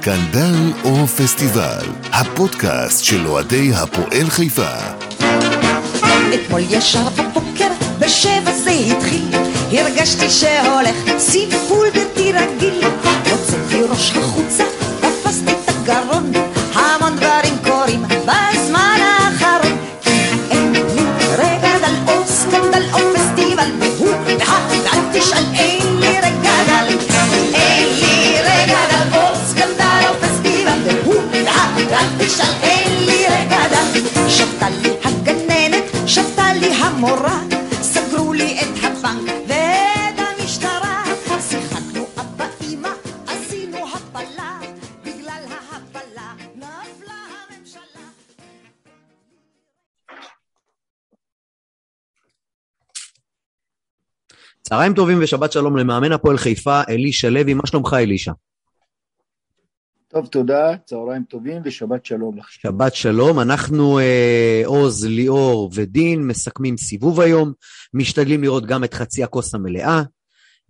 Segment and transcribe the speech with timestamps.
[0.00, 4.72] סקנדל או פסטיבל, הפודקאסט של אוהדי הפועל חיפה.
[6.34, 9.28] אתמול ישר בבוקר, בשבע זה התחיל,
[9.72, 12.84] הרגשתי שהולך סיפול בלתי רגיל.
[13.30, 14.64] הוצאתי ראש החוצה,
[15.00, 16.32] תפסתי את הגרון,
[32.34, 33.70] תשאל, אין לי דל.
[34.28, 41.04] שבתה לי הגננת, שבתה לי המורה, סגרו לי את הבנק ואת המשטרה.
[41.50, 42.88] שיחקנו אבא אמא,
[43.26, 44.60] עשינו הפלה,
[45.04, 47.14] בגלל ההפלה נפלה
[47.48, 48.06] הממשלה.
[54.62, 58.32] צהריים טובים ושבת שלום למאמן הפועל חיפה, אלישע לוי, מה שלומך אלישע?
[60.12, 62.50] טוב, תודה, צהריים טובים ושבת שלום לך.
[62.50, 67.52] שבת שלום, אנחנו אה, עוז, ליאור ודין מסכמים סיבוב היום,
[67.94, 70.02] משתדלים לראות גם את חצי הכוס המלאה,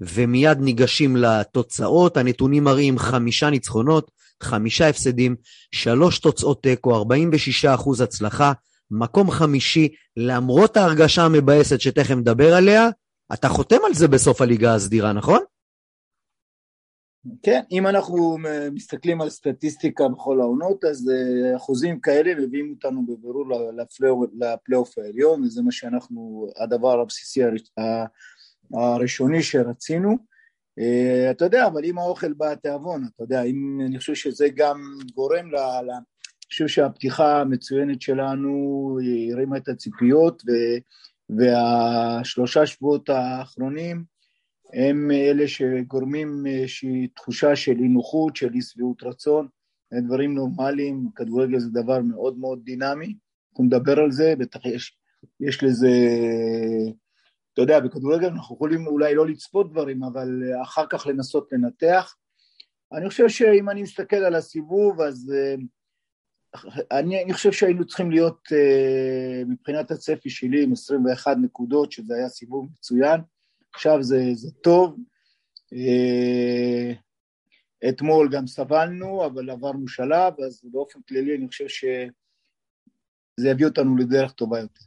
[0.01, 4.11] ומיד ניגשים לתוצאות, הנתונים מראים חמישה ניצחונות,
[4.43, 5.37] חמישה הפסדים,
[5.75, 8.53] שלוש תוצאות תיקו, 46 אחוז הצלחה,
[8.91, 12.89] מקום חמישי, למרות ההרגשה המבאסת שתכף נדבר עליה,
[13.33, 15.41] אתה חותם על זה בסוף הליגה הסדירה, נכון?
[17.43, 18.37] כן, אם אנחנו
[18.73, 23.45] מסתכלים על סטטיסטיקה בכל העונות, אז אה, אחוזים כאלה מביאים אותנו בבירור
[24.39, 27.41] לפלייאוף- העליון, וזה מה שאנחנו, הדבר הבסיסי
[28.75, 30.17] הראשוני שרצינו.
[30.79, 34.81] אה, אתה יודע, אבל אם האוכל בא התיאבון, אתה יודע, אם, אני חושב שזה גם
[35.15, 35.57] גורם ל...
[35.57, 38.99] אני חושב שהפתיחה המצוינת שלנו
[39.33, 40.51] הרימה את הציפיות, ו,
[41.39, 44.05] והשלושה שבועות האחרונים
[44.73, 49.49] הם אלה שגורמים איזושהי תחושה של אי נוחות, של אי שביעות רצון,
[49.95, 53.15] דברים נורמליים, כדורגל זה דבר מאוד מאוד דינמי,
[53.53, 54.99] אנחנו נדבר על זה, בטח יש,
[55.41, 55.89] יש לזה,
[57.53, 62.17] אתה יודע, בכדורגל אנחנו יכולים אולי לא לצפות דברים, אבל אחר כך לנסות לנתח.
[62.93, 65.55] אני חושב שאם אני מסתכל על הסיבוב, אז אה,
[66.99, 72.28] אני, אני חושב שהיינו צריכים להיות אה, מבחינת הצפי שלי עם 21 נקודות, שזה היה
[72.28, 73.21] סיבוב מצוין.
[73.75, 74.97] עכשיו זה, זה טוב.
[75.72, 76.92] אה,
[77.88, 84.32] אתמול גם סבלנו, אבל עברנו שלב, אז באופן כללי אני חושב שזה יביא אותנו לדרך
[84.32, 84.84] טובה יותר.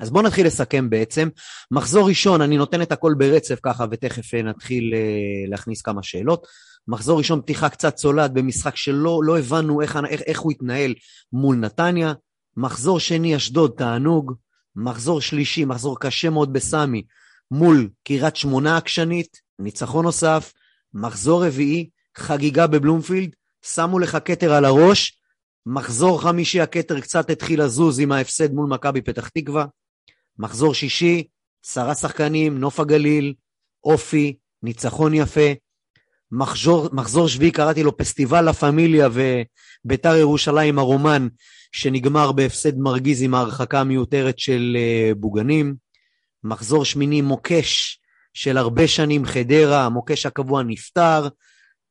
[0.00, 1.28] אז בואו נתחיל לסכם בעצם.
[1.70, 6.46] מחזור ראשון, אני נותן את הכל ברצף ככה, ותכף אה, נתחיל אה, להכניס כמה שאלות.
[6.88, 10.94] מחזור ראשון, פתיחה קצת צולעת במשחק שלא לא הבנו איך, איך, איך הוא התנהל
[11.32, 12.12] מול נתניה.
[12.56, 14.34] מחזור שני, אשדוד, תענוג.
[14.76, 17.02] מחזור שלישי, מחזור קשה מאוד בסמי,
[17.50, 20.52] מול קריית שמונה עקשנית, ניצחון נוסף.
[20.94, 23.30] מחזור רביעי, חגיגה בבלומפילד,
[23.62, 25.20] שמו לך כתר על הראש.
[25.66, 29.66] מחזור חמישי, הכתר קצת התחיל לזוז עם ההפסד מול מכבי פתח תקווה.
[30.38, 31.24] מחזור שישי,
[31.64, 33.34] עשרה שחקנים, נוף הגליל,
[33.84, 35.50] אופי, ניצחון יפה.
[36.32, 41.28] מחזור, מחזור שביעי קראתי לו פסטיבל לה פמיליה וביתר ירושלים הרומן,
[41.72, 45.74] שנגמר בהפסד מרגיז עם ההרחקה המיותרת של uh, בוגנים.
[46.44, 48.00] מחזור שמיני מוקש
[48.34, 51.28] של הרבה שנים חדרה, המוקש הקבוע נפטר.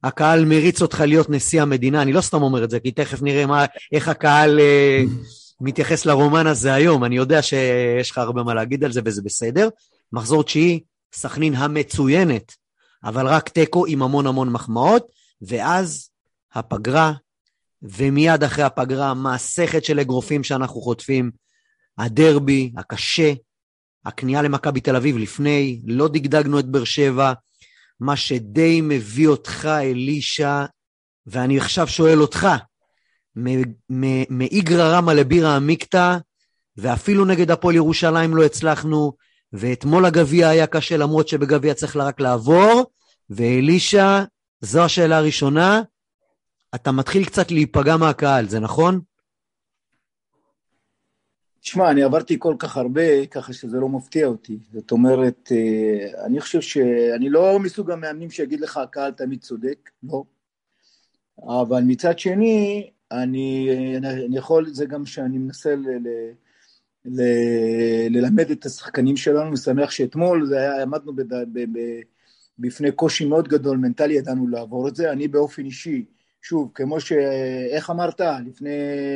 [0.03, 3.45] הקהל מריץ אותך להיות נשיא המדינה, אני לא סתם אומר את זה, כי תכף נראה
[3.45, 5.09] מה, איך הקהל uh,
[5.61, 9.69] מתייחס לרומן הזה היום, אני יודע שיש לך הרבה מה להגיד על זה וזה בסדר.
[10.13, 10.79] מחזור תשיעי,
[11.13, 12.55] סכנין המצוינת,
[13.03, 15.07] אבל רק תיקו עם המון המון מחמאות,
[15.41, 16.09] ואז
[16.53, 17.13] הפגרה,
[17.81, 21.31] ומיד אחרי הפגרה, מסכת של אגרופים שאנחנו חוטפים,
[21.97, 23.33] הדרבי הקשה,
[24.05, 27.33] הכניעה למכבי תל אביב לפני, לא דגדגנו את באר שבע,
[27.99, 30.65] מה שדי מביא אותך, אלישע,
[31.27, 32.47] ואני עכשיו שואל אותך,
[34.29, 36.17] מאיגרא רמא לבירא עמיקתא,
[36.77, 39.13] ואפילו נגד הפועל ירושלים לא הצלחנו,
[39.53, 42.91] ואתמול הגביע היה קשה, למרות שבגביע צריך רק לעבור,
[43.29, 44.23] ואלישע,
[44.61, 45.81] זו השאלה הראשונה,
[46.75, 48.99] אתה מתחיל קצת להיפגע מהקהל, זה נכון?
[51.69, 54.57] תשמע, אני עברתי כל כך הרבה, ככה שזה לא מפתיע אותי.
[54.73, 60.23] זאת אומרת, אה, אני חושב שאני לא מסוג המאמנים שיגיד לך, הקהל תמיד צודק, לא.
[61.43, 66.07] אבל מצד שני, אני, אני יכול, זה גם שאני מנסה ל, ל,
[67.05, 67.21] ל,
[68.09, 71.79] ללמד את השחקנים שלנו, ושמח שאתמול זה היה, עמדנו בד, ב, ב,
[72.59, 75.11] בפני קושי מאוד גדול, מנטלי ידענו לעבור את זה.
[75.11, 76.05] אני באופן אישי,
[76.41, 77.11] שוב, כמו ש...
[77.71, 78.21] איך אמרת?
[78.45, 78.69] לפני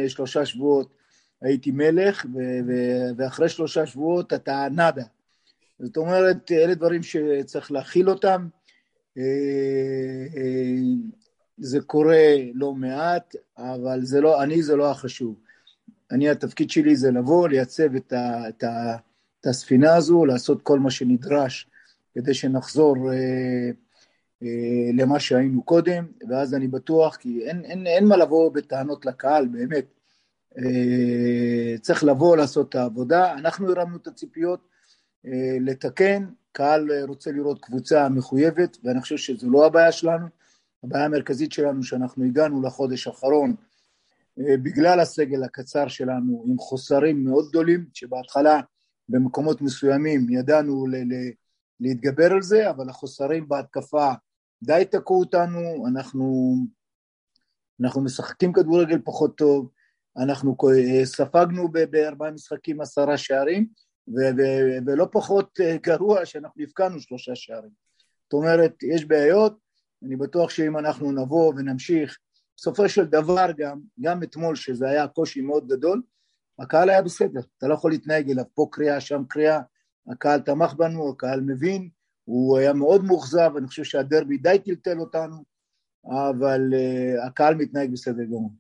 [0.08, 1.03] שלושה שבועות
[1.44, 5.04] הייתי מלך, ו- ו- ואחרי שלושה שבועות אתה נאדה.
[5.80, 8.48] זאת אומרת, אלה דברים שצריך להכיל אותם.
[9.18, 9.24] אה,
[10.36, 10.76] אה,
[11.58, 15.36] זה קורה לא מעט, אבל זה לא, אני זה לא החשוב.
[16.12, 18.96] אני, התפקיד שלי זה לבוא, לייצב את, ה, את, ה,
[19.42, 21.68] את הספינה הזו, לעשות כל מה שנדרש
[22.14, 23.70] כדי שנחזור אה,
[24.44, 29.48] אה, למה שהיינו קודם, ואז אני בטוח, כי אין, אין, אין מה לבוא בטענות לקהל,
[29.48, 29.86] באמת.
[30.58, 33.34] אה, צריך לבוא, לעשות את העבודה.
[33.34, 34.68] אנחנו הרמנו את הציפיות,
[35.26, 40.28] אה, לתקן, קהל רוצה לראות קבוצה מחויבת, ואני חושב שזו לא הבעיה שלנו.
[40.84, 43.56] הבעיה המרכזית שלנו שאנחנו הגענו לחודש האחרון
[44.40, 48.62] אה, בגלל הסגל הקצר שלנו עם חוסרים מאוד גדולים, שבהתחלה
[49.10, 50.86] במקומות מסוימים ידענו
[51.80, 54.12] להתגבר על זה, אבל החוסרים בהתקפה
[54.64, 56.56] די תקעו אותנו, אנחנו,
[57.82, 59.70] אנחנו משחקים כדורגל פחות טוב,
[60.18, 63.68] אנחנו אה, ספגנו בארבעה משחקים עשרה שערים,
[64.08, 67.72] ו- ו- ולא פחות אה, גרוע שאנחנו הבקענו שלושה שערים.
[68.24, 69.58] זאת אומרת, יש בעיות,
[70.04, 72.18] אני בטוח שאם אנחנו נבוא ונמשיך,
[72.58, 76.02] בסופו של דבר גם, גם אתמול שזה היה קושי מאוד גדול,
[76.60, 79.62] הקהל היה בסדר, אתה לא יכול להתנהג אליו, פה קריאה, שם קריאה,
[80.08, 81.90] הקהל תמך בנו, הקהל מבין,
[82.24, 85.44] הוא היה מאוד מאוכזב, אני חושב שהדרבי די טלטל אותנו,
[86.06, 88.52] אבל uh, הקהל מתנהג בסדר גמור.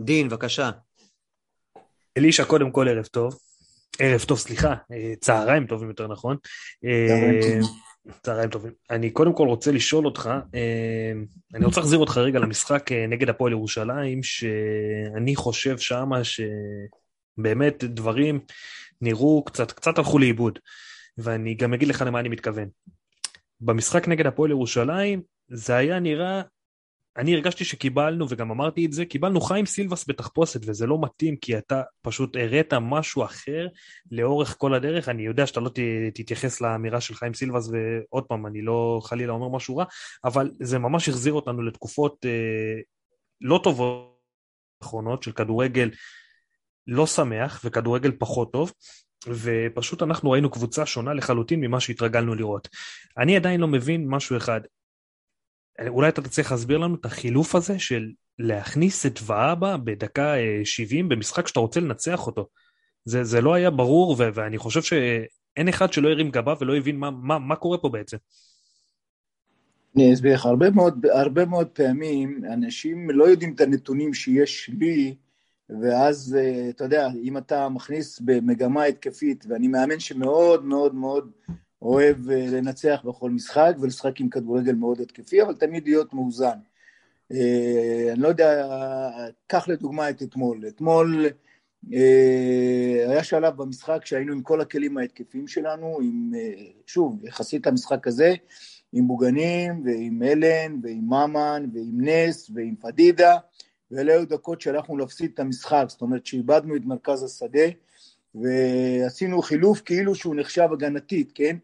[0.00, 0.70] דין, בבקשה.
[2.16, 3.38] אלישע, קודם כל ערב טוב.
[3.98, 6.36] ערב טוב, סליחה, אה, צהריים טובים יותר נכון.
[6.82, 7.62] צהריים טובים.
[8.22, 8.72] צהריים טובים.
[8.90, 11.12] אני קודם כל רוצה לשאול אותך, אה,
[11.54, 18.40] אני רוצה להחזיר אותך רגע למשחק אה, נגד הפועל ירושלים, שאני חושב שמה שבאמת דברים
[19.00, 20.58] נראו קצת, קצת הלכו לאיבוד,
[21.18, 22.68] ואני גם אגיד לך למה אני מתכוון.
[23.60, 26.42] במשחק נגד הפועל ירושלים זה היה נראה
[27.18, 31.58] אני הרגשתי שקיבלנו, וגם אמרתי את זה, קיבלנו חיים סילבס בתחפושת, וזה לא מתאים, כי
[31.58, 33.66] אתה פשוט הראת משהו אחר
[34.10, 35.08] לאורך כל הדרך.
[35.08, 35.70] אני יודע שאתה לא
[36.14, 39.84] תתייחס לאמירה של חיים סילבס, ועוד פעם, אני לא חלילה אומר משהו רע,
[40.24, 42.80] אבל זה ממש החזיר אותנו לתקופות אה,
[43.40, 44.18] לא טובות
[44.82, 45.90] אחרונות של כדורגל
[46.86, 48.72] לא שמח וכדורגל פחות טוב.
[49.26, 52.68] ופשוט אנחנו ראינו קבוצה שונה לחלוטין ממה שהתרגלנו לראות.
[53.18, 54.60] אני עדיין לא מבין משהו אחד,
[55.86, 60.34] אולי אתה תצליח להסביר לנו את החילוף הזה של להכניס את ואבא בדקה
[60.64, 62.48] 70 אה, במשחק שאתה רוצה לנצח אותו.
[63.04, 66.96] זה, זה לא היה ברור, ו- ואני חושב שאין אחד שלא הרים גבה ולא הבין
[66.96, 68.16] מה, מה, מה קורה פה בעצם.
[69.96, 75.16] אני אסביר לך, הרבה מאוד, הרבה מאוד פעמים אנשים לא יודעים את הנתונים שיש לי,
[75.82, 81.30] ואז אה, אתה יודע, אם אתה מכניס במגמה התקפית, ואני מאמן שמאוד מאוד מאוד
[81.82, 86.58] אוהב אה, לנצח בכל משחק ולשחק עם כדורגל מאוד התקפי, אבל תמיד להיות מאוזן.
[87.32, 88.66] אה, אני לא יודע,
[89.46, 90.64] קח לדוגמה את אתמול.
[90.68, 91.26] אתמול
[91.92, 96.32] אה, היה שלב במשחק שהיינו עם כל הכלים ההתקפיים שלנו, עם,
[96.86, 98.34] שוב, יחסית למשחק הזה,
[98.92, 103.36] עם בוגנים ועם אלן ועם ממן ועם נס ועם פדידה,
[103.90, 107.68] ואלה היו דקות שהלכנו להפסיד את המשחק, זאת אומרת שאיבדנו את מרכז השדה
[108.34, 111.56] ועשינו חילוף כאילו שהוא נחשב הגנתית, כן?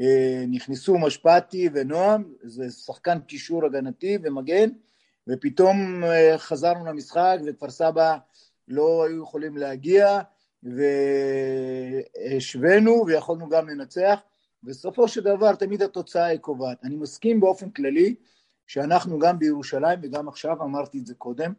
[0.00, 4.68] אה, נכנסו משפטי ונועם, זה שחקן קישור הגנתי ומגן,
[5.28, 8.16] ופתאום אה, חזרנו למשחק וכפר סבא
[8.68, 10.20] לא היו יכולים להגיע,
[12.22, 14.20] והשווינו ויכולנו גם לנצח,
[14.62, 16.84] בסופו של דבר תמיד התוצאה היא קובעת.
[16.84, 18.14] אני מסכים באופן כללי
[18.66, 21.52] שאנחנו גם בירושלים וגם עכשיו, אמרתי את זה קודם,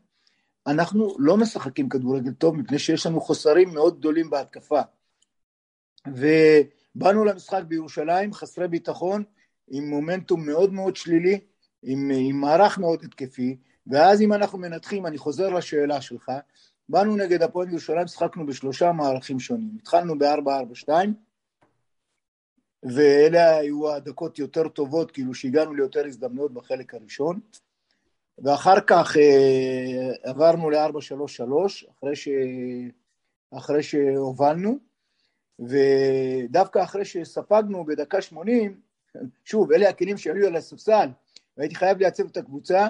[0.68, 4.82] אנחנו לא משחקים כדורגל טוב מפני שיש לנו חוסרים מאוד גדולים בהתקפה.
[6.08, 9.24] ובאנו למשחק בירושלים חסרי ביטחון,
[9.68, 11.40] עם מומנטום מאוד מאוד שלילי,
[11.84, 13.58] עם, עם מערך מאוד התקפי,
[13.88, 16.32] ואז אם אנחנו מנתחים, אני חוזר לשאלה שלך,
[16.90, 19.78] באנו נגד הפועל ירושלים, שחקנו בשלושה מערכים שונים.
[19.82, 20.90] התחלנו ב-4-4-2,
[22.84, 27.40] ואלה היו הדקות יותר טובות, כאילו שהגענו ליותר הזדמנויות בחלק הראשון.
[28.44, 31.52] ואחר כך אה, עברנו ל-433,
[31.92, 32.28] אחרי, ש...
[33.52, 34.78] אחרי שהובלנו,
[35.60, 38.80] ודווקא אחרי שספגנו בדקה 80,
[39.46, 41.10] שוב, אלה הכלים שהיו על הספסל,
[41.58, 42.88] והייתי חייב לייצב את הקבוצה,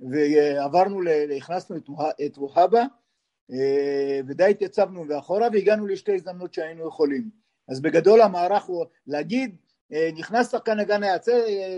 [0.00, 1.00] ועברנו,
[1.36, 1.76] הכנסנו
[2.26, 2.82] את ווהבה,
[3.52, 7.30] אה, ודי התייצבנו מאחורה, והגענו לשתי הזדמנות שהיינו יכולים.
[7.68, 9.56] אז בגדול המערך הוא להגיד,
[9.92, 11.32] אה, נכנס שחקן הגנה, יצא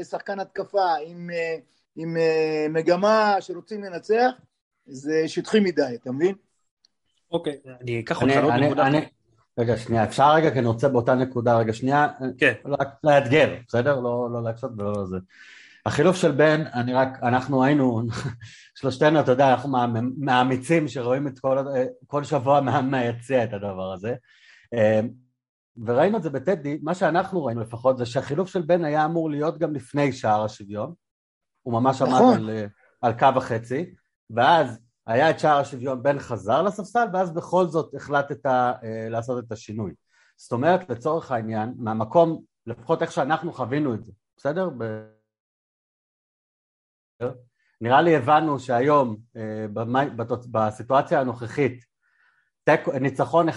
[0.04, 1.30] שחקן התקפה עם...
[1.96, 4.30] עם אה, מגמה שרוצים לנצח,
[4.86, 6.34] זה שטחי מדי, אתה מבין?
[7.32, 8.88] אוקיי, אני אקח אותך לעוד נקודה.
[9.58, 12.52] רגע, שנייה, אפשר רגע, כי אני רוצה באותה נקודה, רגע, שנייה, כן.
[13.04, 14.00] לאתגר, בסדר?
[14.00, 15.16] לא, לא להקשות ולא לזה.
[15.86, 18.02] החילוף של בן, אני רק, אנחנו היינו,
[18.78, 19.78] שלושתנו, אתה יודע, אנחנו
[20.16, 21.58] מהאמיצים שרואים את כל,
[22.06, 24.14] כל שבוע מהיציע את הדבר הזה.
[24.74, 25.00] אה,
[25.86, 29.58] וראינו את זה בטדי, מה שאנחנו ראינו לפחות, זה שהחילוף של בן היה אמור להיות
[29.58, 30.92] גם לפני שער השוויון,
[31.62, 32.34] הוא ממש עמד נכון.
[32.36, 32.50] על...
[33.00, 33.94] על קו החצי,
[34.30, 38.72] ואז היה את שער השוויון, בן חזר לספסל, ואז בכל זאת החלטת אה,
[39.10, 39.94] לעשות את השינוי.
[40.36, 44.70] זאת אומרת, לצורך העניין, מהמקום, לפחות איך שאנחנו חווינו את זה, בסדר?
[44.78, 44.84] ב...
[47.80, 49.66] נראה לי הבנו שהיום, אה,
[50.50, 51.84] בסיטואציה הנוכחית,
[53.00, 53.52] ניצחון 1-0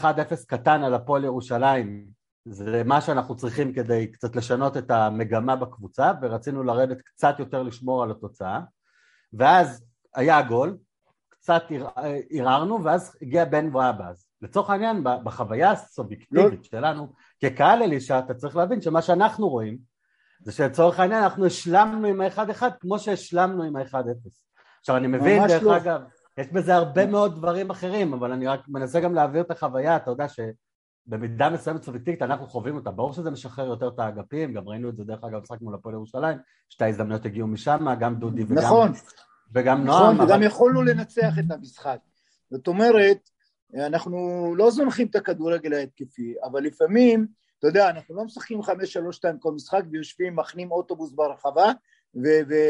[0.48, 2.06] קטן על הפועל ירושלים,
[2.46, 8.04] זה מה שאנחנו צריכים כדי קצת לשנות את המגמה בקבוצה, ורצינו לרדת קצת יותר לשמור
[8.04, 8.60] על התוצאה,
[9.34, 9.86] ואז
[10.16, 10.78] היה גול,
[11.30, 11.64] קצת
[12.30, 14.26] ערערנו, ואז הגיע בן ואבאז.
[14.42, 16.66] לצורך העניין, בחוויה הסובייקטיבית.
[16.66, 19.78] שלנו, כקהל אלישע, אתה צריך להבין שמה שאנחנו רואים,
[20.42, 24.46] זה שלצורך העניין אנחנו השלמנו עם האחד אחד כמו שהשלמנו עם האחד אפס.
[24.80, 25.78] עכשיו אני מבין, דרך לא.
[25.78, 26.02] אגב,
[26.38, 30.12] יש בזה הרבה מאוד דברים אחרים, אבל אני רק מנסה גם להעביר את החוויה, אתה
[30.12, 30.28] יודע
[31.08, 34.96] שבמידה מסוימת סובייקטיבית אנחנו חווים אותה, ברור שזה משחרר יותר את האגפים, גם ראינו את
[34.96, 36.38] זה דרך אגב משחק מול הפועל ירושלים,
[36.70, 38.92] שתי ההזדמנויות הגיעו משם, גם דודי וגם, נכון,
[39.54, 40.14] וגם נכון, נועם.
[40.14, 40.46] נכון, וגם אבל...
[40.46, 41.98] יכולנו לנצח את המשחק.
[42.52, 43.30] זאת אומרת,
[43.76, 47.28] אנחנו לא זונחים את הכדורגל ההתקפי, אבל לפעמים,
[47.60, 51.72] אתה יודע, אנחנו לא משחקים חמש, שלוש, שתיים כל משחק ויושבים, מכנים אוטובוס ברחבה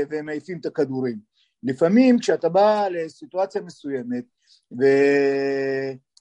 [0.09, 1.19] ומעיפים את הכדורים.
[1.63, 4.25] לפעמים כשאתה בא לסיטואציה מסוימת
[4.79, 4.83] ו...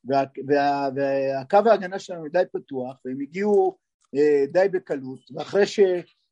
[0.04, 0.23] וה...
[0.49, 0.88] וה...
[0.97, 3.76] והקו ההגנה שלנו די פתוח והם הגיעו
[4.14, 5.80] אה, די בקלות ואחרי ש...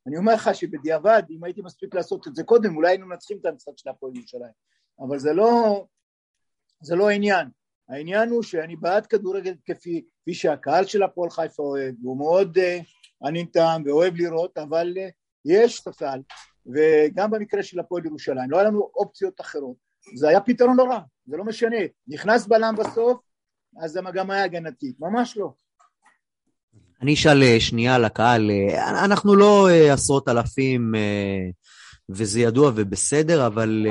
[0.06, 3.46] אני אומר לך שבדיעבד אם הייתי מספיק לעשות את זה קודם אולי היינו מנצחים את
[3.46, 4.52] המשחק של הפועל ירושלים
[5.00, 5.84] אבל זה לא,
[6.82, 7.48] זה לא העניין
[7.90, 13.26] העניין הוא שאני בעד כדורגל כפי, כפי שהקהל של הפועל חיפה אוהב, והוא מאוד uh,
[13.26, 15.10] ענין טעם ואוהב לראות, אבל uh,
[15.44, 16.20] יש ספסל,
[16.66, 19.76] וגם במקרה של הפועל ירושלים, לא היה לנו אופציות אחרות.
[20.14, 20.84] זה היה פתרון לא
[21.26, 21.76] זה לא משנה.
[22.08, 23.18] נכנס בלם בסוף,
[23.78, 25.52] אז המגמה היה הגנתית, ממש לא.
[27.02, 28.50] אני אשאל אה, שנייה לקהל,
[29.04, 30.94] אנחנו לא עשרות אלפים
[32.08, 33.86] וזה ידוע ובסדר, אבל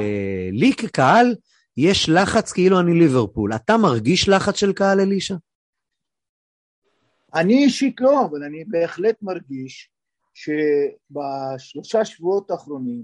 [0.51, 1.35] לי כקהל,
[1.77, 3.55] יש לחץ כאילו אני ליברפול.
[3.55, 5.35] אתה מרגיש לחץ של קהל אלישע?
[7.35, 9.89] אני אישית לא, אבל אני בהחלט מרגיש
[10.33, 13.03] שבשלושה שבועות האחרונים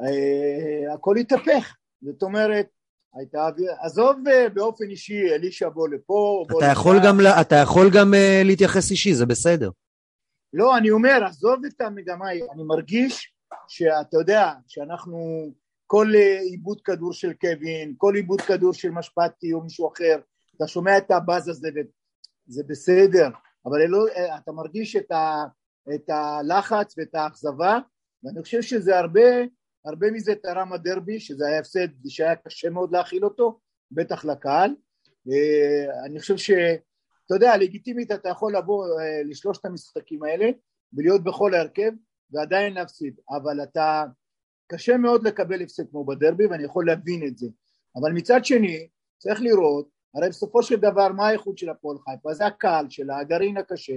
[0.00, 1.76] אה, הכל התהפך.
[2.02, 2.66] זאת אומרת,
[3.14, 3.48] הייתה,
[3.80, 8.46] עזוב אה, באופן אישי, אלישע בוא לפה, בוא אתה יכול גם, אתה יכול גם uh,
[8.46, 9.70] להתייחס אישי, זה בסדר.
[10.52, 13.32] לא, אני אומר, עזוב את המגמה, אני מרגיש
[13.68, 15.50] שאתה יודע, שאנחנו
[15.86, 20.20] כל אה, עיבוד כדור של קווין, כל עיבוד כדור של משפטי או מישהו אחר,
[20.56, 21.68] אתה שומע את הבאז הזה
[22.48, 23.28] וזה בסדר,
[23.66, 23.78] אבל
[24.16, 25.44] אה, אתה מרגיש את, ה,
[25.94, 27.78] את הלחץ ואת האכזבה,
[28.24, 29.20] ואני חושב שזה הרבה,
[29.84, 33.60] הרבה מזה תרם הדרבי, שזה היה הפסד שהיה קשה מאוד להכיל אותו,
[33.90, 34.70] בטח לקהל.
[35.30, 38.86] אה, אני חושב שאתה יודע, לגיטימית אתה יכול לבוא
[39.24, 40.50] לשלושת המשחקים האלה
[40.92, 41.92] ולהיות בכל ההרכב
[42.30, 44.04] ועדיין להפסיד, אבל אתה
[44.66, 47.46] קשה מאוד לקבל הפסד כמו בדרבי ואני יכול להבין את זה.
[47.96, 52.34] אבל מצד שני צריך לראות הרי בסופו של דבר מה האיכות של הפועל חיפה?
[52.34, 53.96] זה הקהל שלה הגרעין הקשה.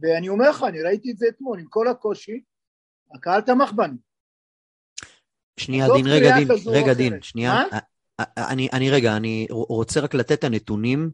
[0.00, 2.42] ואני אומר לך אני ראיתי את זה אתמול עם כל הקושי
[3.14, 3.96] הקהל תמך בנו
[5.60, 7.62] שנייה דין רגע דין רגע דין שנייה
[8.36, 11.10] אני, אני רגע אני רוצה רק לתת את הנתונים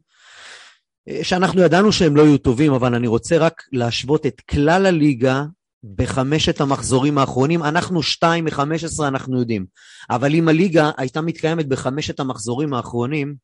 [1.22, 5.44] שאנחנו ידענו שהם לא יהיו טובים אבל אני רוצה רק להשוות את כלל הליגה
[5.84, 9.66] בחמשת המחזורים האחרונים, אנחנו שתיים מחמש עשרה אנחנו יודעים.
[10.10, 13.34] אבל אם הליגה הייתה מתקיימת בחמשת המחזורים האחרונים,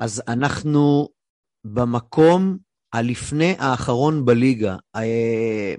[0.00, 1.08] אז אנחנו
[1.64, 2.58] במקום
[2.92, 4.76] הלפני האחרון בליגה.
[4.96, 5.74] אה,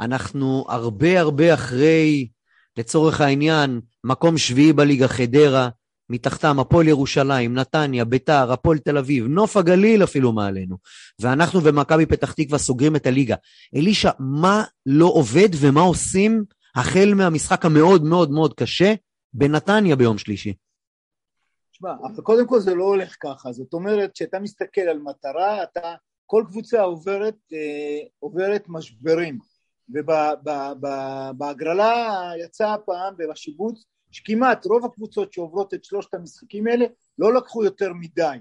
[0.00, 2.28] אנחנו הרבה הרבה אחרי,
[2.76, 5.68] לצורך העניין, מקום שביעי בליגה חדרה,
[6.10, 10.76] מתחתם הפועל ירושלים, נתניה, ביתר, הפועל תל אביב, נוף הגליל אפילו מעלינו.
[11.20, 13.36] ואנחנו ומכבי פתח תקווה סוגרים את הליגה.
[13.76, 18.94] אלישע, מה לא עובד ומה עושים החל מהמשחק המאוד מאוד מאוד קשה
[19.34, 20.54] בנתניה ביום שלישי?
[21.72, 23.52] תשמע, קודם כל זה לא הולך ככה.
[23.52, 25.94] זאת אומרת, כשאתה מסתכל על מטרה, אתה,
[26.26, 29.38] כל קבוצה עוברת, אה, עוברת משברים.
[31.34, 36.86] ובהגרלה יצא הפעם, בשיבוץ, שכמעט רוב הקבוצות שעוברות את שלושת המשחקים האלה
[37.18, 38.36] לא לקחו יותר מדי.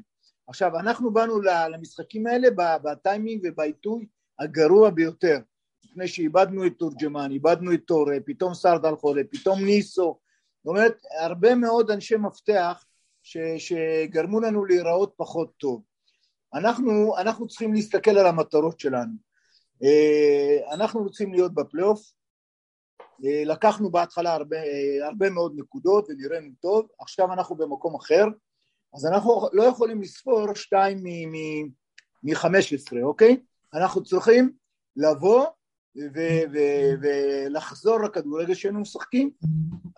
[0.48, 2.48] עכשיו אנחנו באנו למשחקים האלה
[2.84, 4.05] בטיימינג ובעיתוי
[4.39, 5.39] הגרוע ביותר,
[5.84, 10.20] לפני שאיבדנו את תורג'מן, איבדנו את טורה, פתאום סרדל חולה, פתאום ניסו,
[10.63, 12.86] זאת אומרת הרבה מאוד אנשי מפתח
[13.24, 15.81] ש, שגרמו לנו להיראות פחות טוב.
[16.53, 19.30] אנחנו, אנחנו צריכים להסתכל על המטרות שלנו.
[19.83, 22.13] אה, אנחנו רוצים להיות בפלייאוף,
[23.25, 28.25] אה, לקחנו בהתחלה הרבה, אה, הרבה מאוד נקודות ונראינו טוב, עכשיו אנחנו במקום אחר,
[28.95, 31.03] אז אנחנו לא יכולים לספור שתיים
[32.23, 33.38] מ-15, אוקיי?
[33.73, 34.51] אנחנו צריכים
[34.95, 35.45] לבוא
[35.97, 39.31] ו- ו- ולחזור לכדורגל שהיינו משחקים.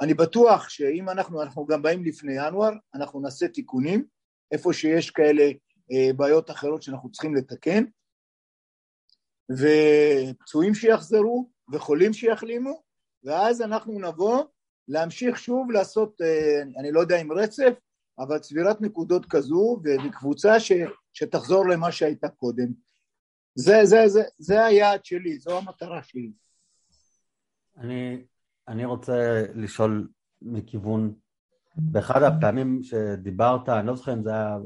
[0.01, 4.05] אני בטוח שאם אנחנו, אנחנו גם באים לפני ינואר, אנחנו נעשה תיקונים,
[4.51, 5.51] איפה שיש כאלה
[6.15, 7.83] בעיות אחרות שאנחנו צריכים לתקן,
[9.51, 12.83] ופצועים שיחזרו, וחולים שיחלימו,
[13.23, 14.43] ואז אנחנו נבוא
[14.87, 17.73] להמשיך שוב לעשות, אה, אני לא יודע אם רצף,
[18.19, 20.71] אבל צבירת נקודות כזו, וקבוצה ש,
[21.13, 22.67] שתחזור למה שהייתה קודם.
[23.55, 26.31] זה, זה, זה, זה היעד שלי, זו המטרה שלי.
[27.77, 28.23] אני,
[28.67, 30.07] אני רוצה לשאול
[30.41, 31.13] מכיוון,
[31.75, 34.57] באחד הפעמים שדיברת, אני לא זוכר אם זה היה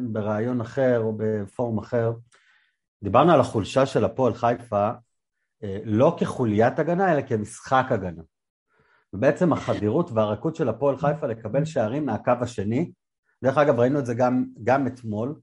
[0.00, 2.12] בריאיון אחר או בפורום אחר,
[3.02, 4.90] דיברנו על החולשה של הפועל חיפה,
[5.62, 8.22] אה, לא כחוליית הגנה, אלא כמשחק הגנה.
[9.12, 12.92] ובעצם החדירות והרכות של הפועל חיפה לקבל שערים מהקו השני,
[13.44, 15.40] דרך אגב ראינו את זה גם, גם אתמול.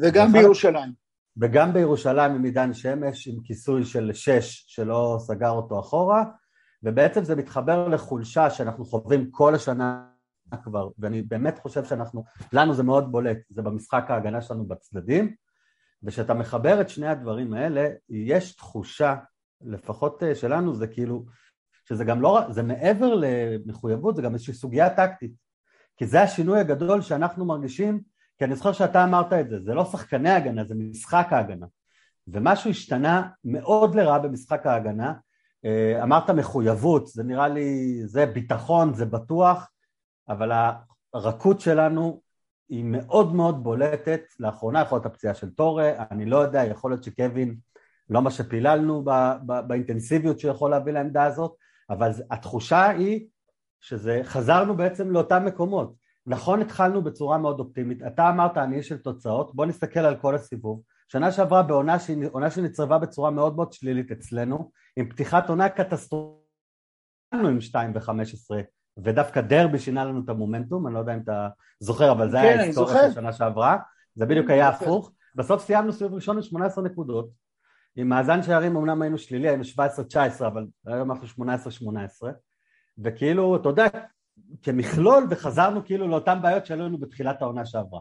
[0.00, 0.92] וגם בירושלים.
[1.40, 6.24] וגם בירושלים עם עידן שמש, עם כיסוי של שש שלא סגר אותו אחורה,
[6.82, 10.04] ובעצם זה מתחבר לחולשה שאנחנו חווים כל השנה
[10.64, 15.34] כבר, ואני באמת חושב שאנחנו, לנו זה מאוד בולט, זה במשחק ההגנה שלנו בצדדים,
[16.02, 19.16] וכשאתה מחבר את שני הדברים האלה, יש תחושה,
[19.64, 21.24] לפחות אה, שלנו, זה כאילו,
[21.88, 25.32] שזה גם לא, זה מעבר למחויבות, זה גם איזושהי סוגיה טקטית.
[25.96, 28.00] כי זה השינוי הגדול שאנחנו מרגישים,
[28.38, 31.66] כי אני זוכר שאתה אמרת את זה, זה לא שחקני הגנה, זה משחק ההגנה.
[32.28, 35.14] ומשהו השתנה מאוד לרעה במשחק ההגנה.
[35.64, 39.70] אה, אמרת מחויבות, זה נראה לי, זה ביטחון, זה בטוח,
[40.28, 40.52] אבל
[41.14, 42.20] הרכות שלנו
[42.72, 47.04] היא מאוד מאוד בולטת, לאחרונה יכול להיות הפציעה של טורה, אני לא יודע, יכול להיות
[47.04, 47.56] שקווין
[48.10, 49.04] לא מה שפיללנו
[49.66, 51.54] באינטנסיביות שיכול להביא לעמדה הזאת,
[51.90, 53.26] אבל התחושה היא
[53.80, 55.94] שזה, חזרנו בעצם לאותם מקומות.
[56.26, 60.34] נכון התחלנו בצורה מאוד אופטימית, אתה אמרת אני איש של תוצאות, בוא נסתכל על כל
[60.34, 60.82] הסיבוב.
[61.08, 66.42] שנה שעברה בעונה שנצרבה בצורה מאוד מאוד שלילית אצלנו, עם פתיחת עונה קטסטרופלית
[67.32, 68.12] עם 2 ו-15
[68.98, 71.48] ודווקא דרבי שינה לנו את המומנטום, אני לא יודע אם אתה
[71.80, 73.76] זוכר, אבל זה כן, היה ההיסטוריה של שנה שעברה,
[74.14, 75.12] זה בדיוק היה הפוך.
[75.34, 77.28] בסוף סיימנו סביב ראשון עם 18 נקודות,
[77.96, 79.62] עם מאזן שערים אמנם היינו שלילי, היינו
[80.40, 82.26] 17-19, אבל היום אנחנו 18-18,
[82.98, 83.86] וכאילו, אתה יודע,
[84.62, 88.00] כמכלול, וחזרנו כאילו לאותן בעיות שהיו לנו בתחילת העונה שעברה.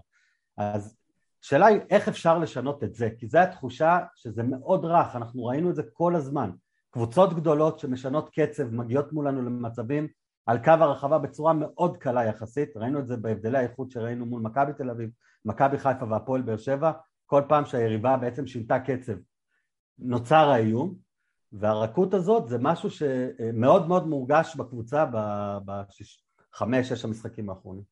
[0.58, 0.98] אז
[1.44, 5.70] השאלה היא איך אפשר לשנות את זה, כי זו התחושה שזה מאוד רך, אנחנו ראינו
[5.70, 6.52] את זה כל הזמן.
[6.92, 10.08] קבוצות גדולות שמשנות קצב מגיעות מולנו למצבים
[10.46, 14.74] על קו הרחבה בצורה מאוד קלה יחסית, ראינו את זה בהבדלי האיכות שראינו מול מכבי
[14.78, 15.10] תל אביב,
[15.46, 16.92] מכבי חיפה והפועל באר שבע,
[17.26, 19.14] כל פעם שהיריבה בעצם שינתה קצב
[20.00, 20.96] נוצר האיום,
[21.52, 25.06] והרכות הזאת זה משהו שמאוד מאוד מורגש בקבוצה
[25.66, 27.84] בחמש, שש המשחקים האחרונים.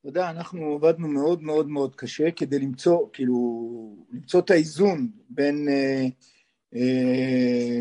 [0.00, 3.36] אתה יודע, אנחנו עבדנו מאוד מאוד מאוד קשה כדי למצוא, כאילו,
[4.12, 6.06] למצוא את האיזון בין אה, אה,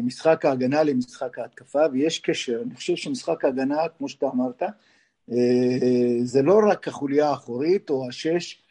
[0.04, 2.62] משחק ההגנה למשחק ההתקפה, ויש קשר.
[2.66, 4.64] אני חושב שמשחק ההגנה, כמו שאתה אמרת,
[5.32, 5.38] אה,
[6.24, 8.62] זה לא רק החוליה האחורית או השש,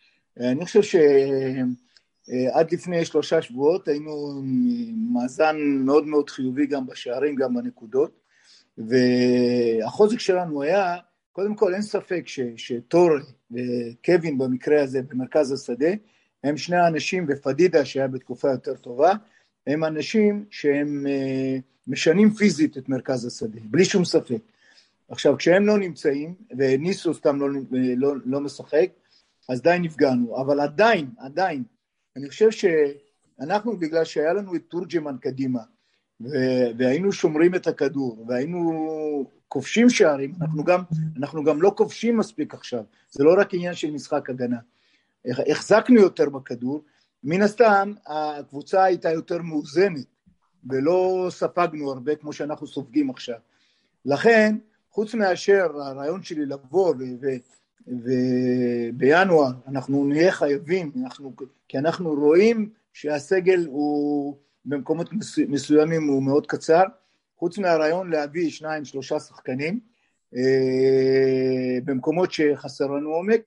[0.41, 4.43] אני חושב שעד לפני שלושה שבועות היינו
[5.13, 8.21] מאזן מאוד מאוד חיובי גם בשערים, גם בנקודות,
[8.79, 10.97] והחוזק שלנו היה,
[11.33, 12.25] קודם כל אין ספק
[12.57, 13.11] שטור
[13.51, 15.91] וקווין במקרה הזה במרכז השדה,
[16.45, 19.13] הם שני האנשים, ופדידה שהיה בתקופה יותר טובה,
[19.69, 24.43] הם אנשים שהם אה, משנים פיזית את מרכז השדה, בלי שום ספק.
[25.09, 27.49] עכשיו, כשהם לא נמצאים, וניסו סתם לא,
[27.97, 28.91] לא, לא משחק,
[29.49, 31.63] אז די נפגענו, אבל עדיין, עדיין,
[32.17, 35.61] אני חושב שאנחנו, בגלל שהיה לנו את תורג'מן קדימה,
[36.79, 40.83] והיינו שומרים את הכדור, והיינו כובשים שערים, אנחנו גם,
[41.17, 44.59] אנחנו גם לא כובשים מספיק עכשיו, זה לא רק עניין של משחק הגנה.
[45.51, 46.85] החזקנו יותר בכדור,
[47.25, 50.07] מן הסתם הקבוצה הייתה יותר מאוזנת,
[50.71, 53.39] ולא ספגנו הרבה כמו שאנחנו סופגים עכשיו.
[54.05, 54.57] לכן,
[54.91, 56.95] חוץ מאשר הרעיון שלי לבוא
[57.87, 61.33] ובינואר אנחנו נהיה חייבים, אנחנו,
[61.69, 65.11] כי אנחנו רואים שהסגל הוא במקומות
[65.49, 66.83] מסוימים הוא מאוד קצר,
[67.37, 69.81] חוץ מהרעיון להביא שניים שלושה שחקנים
[70.37, 73.41] אה, במקומות שחסר לנו עומק,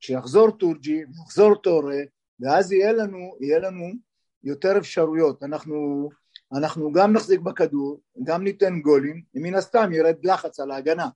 [0.00, 2.00] שיחזור טורג'י, יחזור טורה,
[2.40, 3.92] ואז יהיה לנו, יהיה לנו
[4.44, 6.08] יותר אפשרויות, אנחנו,
[6.52, 11.08] אנחנו גם נחזיק בכדור, גם ניתן גולים, ומן הסתם ירד לחץ על ההגנה.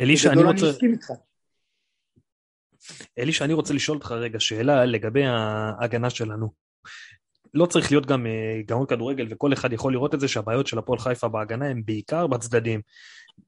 [0.00, 0.66] אלישע, אני רוצה...
[3.18, 6.52] אלישע, אני רוצה לשאול אותך רגע שאלה לגבי ההגנה שלנו.
[7.54, 10.78] לא צריך להיות גם אה, גאון כדורגל, וכל אחד יכול לראות את זה שהבעיות של
[10.78, 12.80] הפועל חיפה בהגנה הם בעיקר בצדדים.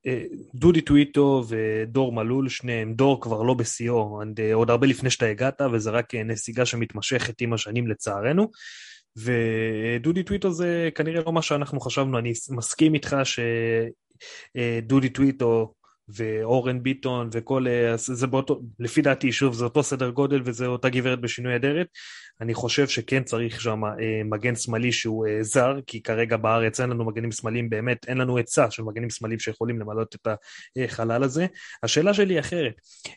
[0.07, 5.27] אה, דודי טוויטו ודור מלול, שניהם, דור כבר לא בשיאו, אה, עוד הרבה לפני שאתה
[5.27, 8.51] הגעת, וזה רק נסיגה שמתמשכת עם השנים לצערנו.
[9.17, 13.17] ודודי טוויטו זה כנראה לא מה שאנחנו חשבנו, אני מסכים איתך
[14.57, 15.75] שדודי טוויטו
[16.15, 20.89] ואורן ביטון וכל, אה, זה באותו, לפי דעתי, שוב, זה אותו סדר גודל וזה אותה
[20.89, 21.87] גברת בשינוי אדרת.
[22.41, 26.91] אני חושב שכן צריך שם אה, מגן שמאלי שהוא אה, זר, כי כרגע בארץ אין
[26.91, 30.29] לנו מגנים שמאליים באמת, אין לנו היצע של מגנים שמאליים שיכולים למלא את
[30.77, 31.47] החלל הזה.
[31.83, 32.75] השאלה שלי אחרת.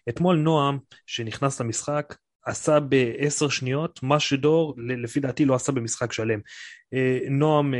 [0.09, 0.77] אתמול נועם,
[1.07, 6.39] שנכנס למשחק, עשה בעשר שניות מה שדור לפי דעתי לא עשה במשחק שלם.
[7.29, 7.73] נועם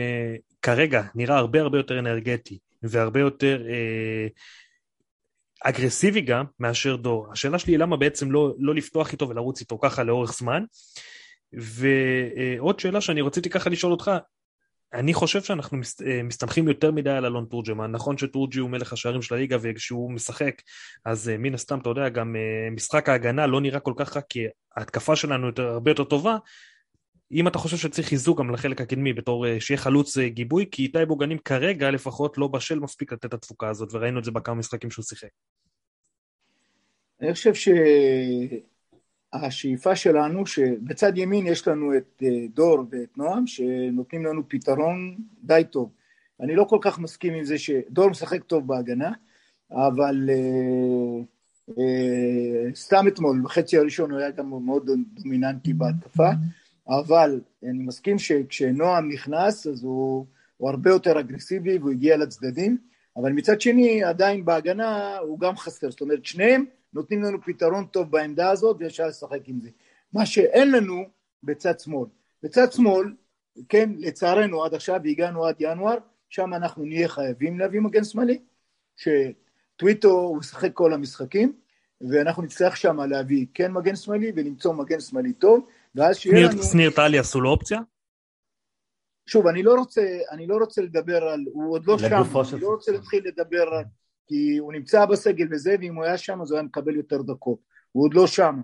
[0.61, 3.63] כרגע נראה הרבה הרבה יותר אנרגטי והרבה יותר
[5.63, 7.27] אגרסיבי גם מאשר דור.
[7.31, 10.63] השאלה שלי היא למה בעצם לא, לא לפתוח איתו ולרוץ איתו ככה לאורך זמן.
[11.53, 14.11] ועוד שאלה שאני רציתי ככה לשאול אותך,
[14.93, 15.77] אני חושב שאנחנו
[16.23, 20.61] מסתמכים יותר מדי על אלון תורג'מן, נכון שתורג'י הוא מלך השערים של הליגה וכשהוא משחק
[21.05, 24.21] אז אה, מן הסתם אתה יודע גם אה, משחק ההגנה לא נראה כל כך רע
[24.29, 24.39] כי
[24.77, 26.37] ההתקפה שלנו יותר, הרבה יותר טובה
[27.33, 30.83] אם אתה חושב שצריך חיזוק גם לחלק הקדמי בתור אה, שיהיה חלוץ אה, גיבוי, כי
[30.83, 34.55] איתי בוגנים כרגע לפחות לא בשל מספיק לתת את התפוקה הזאת, וראינו את זה בכמה
[34.55, 35.27] משחקים שהוא שיחק.
[37.23, 37.53] אני חושב
[39.33, 45.61] שהשאיפה שלנו, שבצד ימין יש לנו את אה, דור ואת נועם, שנותנים לנו פתרון די
[45.71, 45.89] טוב.
[46.41, 49.11] אני לא כל כך מסכים עם זה שדור משחק טוב בהגנה,
[49.71, 56.29] אבל uh, uh, סתם אתמול, בחצי הראשון הוא היה גם מאוד דומיננטי בהתקפה.
[56.89, 60.25] אבל אני מסכים שכשנועם נכנס אז הוא,
[60.57, 62.77] הוא הרבה יותר אגרסיבי והוא הגיע לצדדים,
[63.17, 68.11] אבל מצד שני עדיין בהגנה הוא גם חסר, זאת אומרת שניהם נותנים לנו פתרון טוב
[68.11, 69.69] בעמדה הזאת ואפשר לשחק עם זה.
[70.13, 71.03] מה שאין לנו
[71.43, 72.07] בצד שמאל.
[72.43, 73.13] בצד שמאל,
[73.69, 75.97] כן, לצערנו עד עכשיו והגענו עד ינואר,
[76.29, 78.39] שם אנחנו נהיה חייבים להביא מגן שמאלי,
[78.95, 81.53] שטוויטו הוא משחק כל המשחקים,
[82.01, 86.63] ואנחנו נצטרך שם להביא כן מגן שמאלי ולמצוא מגן שמאלי טוב, ואז שיהיה לנו...
[86.63, 87.79] שניר טלי עשו לו אופציה?
[89.25, 92.05] שוב, אני לא רוצה, אני לא רוצה לדבר על, הוא עוד לא שם,
[92.53, 93.83] אני לא רוצה להתחיל לדבר על,
[94.27, 97.59] כי הוא נמצא בסגל וזה, ואם הוא היה שם אז הוא היה מקבל יותר דקות,
[97.91, 98.61] הוא עוד לא שם,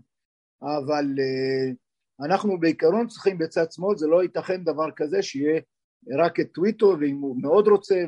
[0.61, 5.61] אבל uh, אנחנו בעיקרון צריכים בצד שמאל, זה לא ייתכן דבר כזה שיהיה
[6.17, 8.05] רק את טוויטו, ואם הוא מאוד רוצה,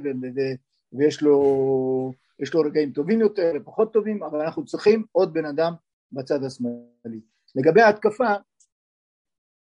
[0.93, 2.13] ויש לו,
[2.53, 5.73] לו רגעים טובים יותר ופחות טובים, אבל אנחנו צריכים עוד בן אדם
[6.11, 7.21] בצד השמאלי.
[7.55, 8.33] לגבי ההתקפה,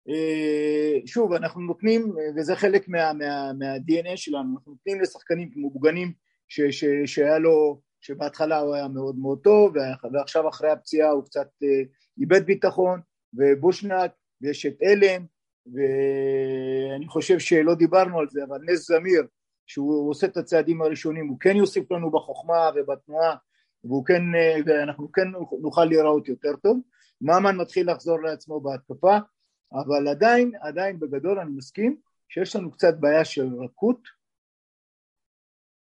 [0.10, 6.14] אה, שוב, אנחנו נותנים, וזה חלק מה, מה, מה-DNA שלנו, אנחנו נותנים לשחקנים מוגנים
[6.50, 9.74] ש, ש, שהיה לו, שבהתחלה הוא היה מאוד מאוד טוב,
[10.14, 11.82] ועכשיו אחרי הפציעה הוא קצת אה,
[12.18, 13.02] איבד ביטחון,
[13.34, 15.26] ובושנק, ויש את אלם,
[15.74, 19.24] ואני חושב שלא דיברנו על זה, אבל נס זמיר,
[19.68, 23.36] שהוא עושה את הצעדים הראשונים, הוא כן יוסיף לנו בחוכמה ובתנועה,
[23.84, 25.28] והוא כן, אה, ואנחנו כן
[25.62, 26.80] נוכל להיראות יותר טוב.
[27.22, 29.18] ממן מתחיל לחזור לעצמו בהתקפה,
[29.74, 31.98] אבל עדיין, עדיין בגדול אני מסכים
[32.30, 34.19] שיש לנו קצת בעיה של רכות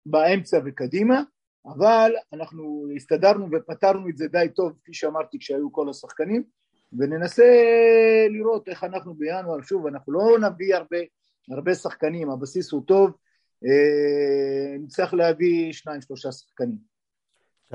[0.07, 1.23] באמצע וקדימה,
[1.67, 6.43] אבל אנחנו הסתדרנו ופתרנו את זה די טוב, כפי שאמרתי, כשהיו כל השחקנים,
[6.93, 7.45] וננסה
[8.31, 10.99] לראות איך אנחנו בינואר, שוב, אנחנו לא נביא הרבה,
[11.51, 13.11] הרבה שחקנים, הבסיס הוא טוב,
[13.65, 16.79] אה, נצטרך להביא שניים שלושה שחקנים.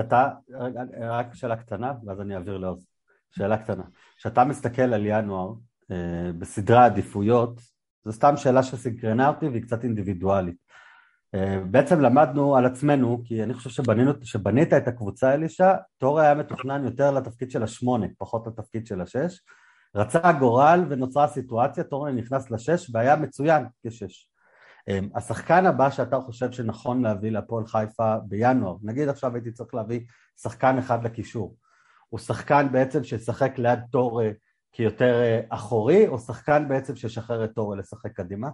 [0.00, 0.28] אתה,
[1.00, 2.86] רק שאלה קטנה, ואז אני אעביר לעוז.
[3.30, 3.82] שאלה קטנה.
[4.16, 5.52] כשאתה מסתכל על ינואר,
[5.90, 7.60] אה, בסדרי העדיפויות,
[8.04, 10.56] זו סתם שאלה שסקרנה אותי והיא קצת אינדיבידואלית.
[11.34, 16.34] אה, בעצם למדנו על עצמנו, כי אני חושב שבנינו, שבנית את הקבוצה אלישע, תור היה
[16.34, 19.40] מתוכנן יותר לתפקיד של השמונה, פחות לתפקיד של השש.
[19.94, 24.28] רצה הגורל ונוצרה סיטואציה, טורנר נכנס לשש והיה מצוין כשש.
[24.88, 30.00] אה, השחקן הבא שאתה חושב שנכון להביא להפועל חיפה בינואר, נגיד עכשיו הייתי צריך להביא
[30.42, 31.56] שחקן אחד לקישור,
[32.08, 34.20] הוא שחקן בעצם שישחק ליד תור
[34.72, 38.48] כיותר אה, אחורי, או שחקן בעצם שישחרר את טורה לשחק קדימה.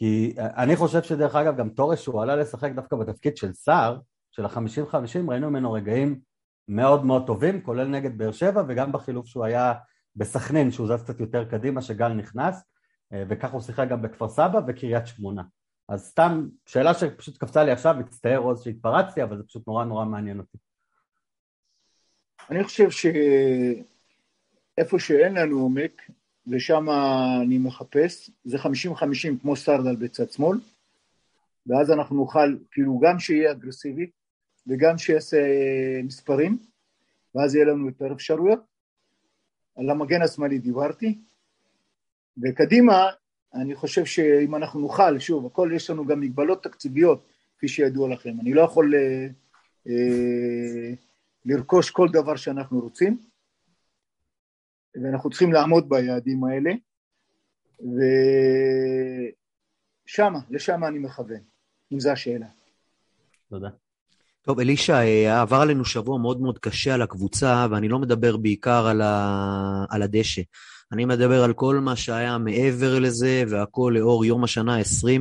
[0.00, 3.98] כי אה, אני חושב שדרך אגב גם טורה שהוא עלה לשחק דווקא בתפקיד של סער,
[4.30, 6.20] של החמישים חמישים, ראינו ממנו רגעים
[6.68, 9.74] מאוד מאוד טובים, כולל נגד באר שבע וגם בחילוף שהוא היה
[10.16, 12.62] בסכנין, שהוא זז קצת יותר קדימה, שגל נכנס,
[13.12, 15.42] אה, וכך הוא שיחק גם בכפר סבא וקריית שמונה.
[15.88, 20.04] אז סתם שאלה שפשוט קפצה לי עכשיו, מצטער עוז שהתפרצתי, אבל זה פשוט נורא נורא
[20.04, 20.58] מעניין אותי.
[22.50, 23.06] אני חושב ש...
[24.78, 26.10] איפה שאין לנו עומק,
[26.50, 26.86] ושם
[27.42, 28.68] אני מחפש, זה 50-50
[29.42, 30.58] כמו סרדל בצד שמאל,
[31.66, 34.10] ואז אנחנו נוכל, כאילו גם שיהיה אגרסיבי,
[34.66, 35.38] וגם שיעשה
[36.04, 36.58] מספרים,
[37.34, 38.60] ואז יהיה לנו יותר אפשרויות.
[39.76, 41.18] על המגן השמאלי דיברתי,
[42.42, 43.06] וקדימה,
[43.54, 48.40] אני חושב שאם אנחנו נוכל, שוב, הכל יש לנו גם מגבלות תקציביות, כפי שידוע לכם,
[48.40, 49.26] אני לא יכול אה,
[49.86, 50.92] אה,
[51.44, 53.18] לרכוש כל דבר שאנחנו רוצים,
[54.94, 56.70] ואנחנו צריכים לעמוד ביעדים האלה.
[60.08, 61.40] ושמה, לשם אני מכוון,
[61.92, 62.46] אם זו השאלה.
[63.50, 63.68] תודה.
[64.42, 68.86] טוב, אלישע, אה, עבר עלינו שבוע מאוד מאוד קשה על הקבוצה, ואני לא מדבר בעיקר
[68.86, 69.84] על, ה...
[69.90, 70.42] על הדשא.
[70.92, 75.20] אני מדבר על כל מה שהיה מעבר לזה, והכל לאור יום השנה ה-20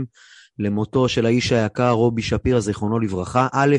[0.60, 3.48] למותו של האיש היקר רובי שפירא, זיכרונו לברכה.
[3.54, 3.76] א',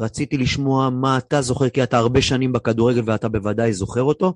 [0.00, 4.34] רציתי לשמוע מה אתה זוכר, כי אתה הרבה שנים בכדורגל ואתה בוודאי זוכר אותו,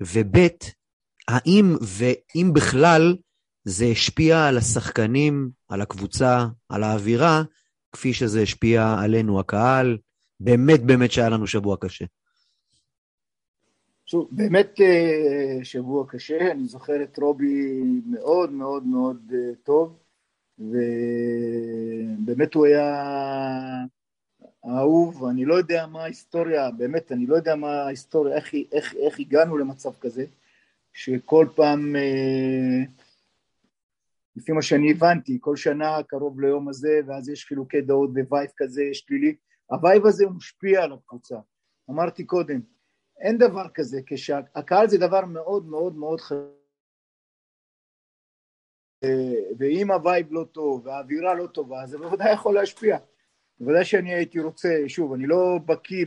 [0.00, 0.48] וב',
[1.28, 3.16] האם ואם בכלל
[3.64, 7.42] זה השפיע על השחקנים, על הקבוצה, על האווירה,
[7.92, 9.98] כפי שזה השפיע עלינו, הקהל,
[10.40, 12.04] באמת באמת שהיה לנו שבוע קשה.
[14.06, 19.98] שוב, באמת אה, שבוע קשה, אני זוכר את רובי מאוד מאוד מאוד אה, טוב,
[20.58, 23.04] ובאמת הוא היה
[24.66, 29.20] אהוב, אני לא יודע מה ההיסטוריה, באמת, אני לא יודע מה ההיסטוריה, איך, איך, איך
[29.20, 30.24] הגענו למצב כזה,
[30.92, 32.84] שכל פעם, אה,
[34.36, 38.50] לפי מה שאני הבנתי, כל שנה קרוב ליום הזה, ואז יש חילוקי דעות ו vibe
[38.56, 41.38] כזה שלילי, ה vibe הזה הוא משפיע על הקבוצה.
[41.90, 42.60] אמרתי קודם,
[43.20, 46.54] אין דבר כזה, כשהקהל זה דבר מאוד מאוד מאוד חשוב.
[49.58, 52.98] ואם ה vibe לא טוב והאווירה לא טובה, זה בוודאי יכול להשפיע.
[53.60, 56.06] בוודאי שאני הייתי רוצה, שוב, אני לא בקיא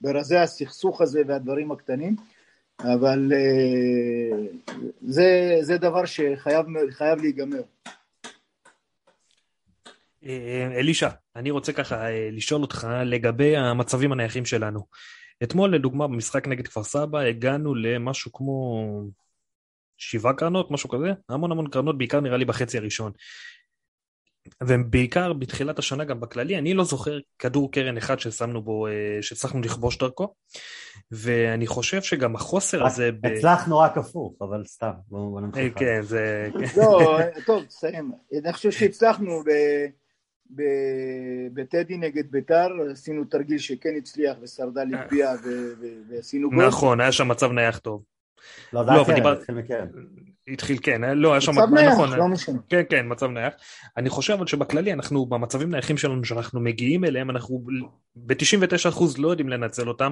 [0.00, 2.16] ברזי הסכסוך הזה והדברים הקטנים,
[2.80, 4.38] אבל אה,
[5.02, 6.66] זה, זה דבר שחייב
[7.22, 7.62] להיגמר.
[10.24, 14.86] אה, אלישע, אני רוצה ככה אה, לשאול אותך לגבי המצבים הנייחים שלנו.
[15.42, 18.84] אתמול, לדוגמה, במשחק נגד כפר סבא, הגענו למשהו כמו
[19.96, 23.12] שבעה קרנות, משהו כזה, המון המון קרנות, בעיקר נראה לי בחצי הראשון.
[24.62, 29.60] ובעיקר בתחילת השנה גם בכללי, אני לא זוכר כדור קרן אחד ששמנו בו, אה, שהצלחנו
[29.60, 30.34] לכבוש דרכו,
[31.10, 33.10] ואני חושב שגם החוסר הזה...
[33.24, 35.78] הצלחנו רק הפוך, אבל סתם, בואו נמשיך.
[35.78, 36.48] כן, זה...
[36.76, 38.12] לא, טוב, תסיים.
[38.44, 39.42] אני חושב שהצלחנו
[41.54, 45.32] בטדי נגד ביתר, עשינו תרגיל שכן הצליח ושרדה לגביע
[46.08, 46.66] ועשינו גול.
[46.66, 48.02] נכון, היה שם מצב נייח טוב.
[48.72, 49.86] לא, זה היה קרן, התחיל מקרן.
[50.48, 51.52] התחיל כן, לא, היה שם...
[51.52, 52.58] מצב נייח, נכון, לא משנה.
[52.68, 53.52] כן, כן, מצב נייח.
[53.96, 57.64] אני חושב אבל שבכללי אנחנו, במצבים נייחים שלנו שאנחנו מגיעים אליהם, אנחנו
[58.16, 60.10] ב-99% לא יודעים לנצל אותם,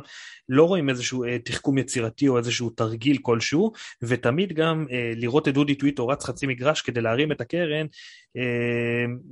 [0.49, 5.55] לא רואים איזשהו אה, תחכום יצירתי או איזשהו תרגיל כלשהו, ותמיד גם אה, לראות את
[5.55, 7.87] דודי טוויטו רץ חצי מגרש כדי להרים את הקרן,
[8.30, 8.30] אה,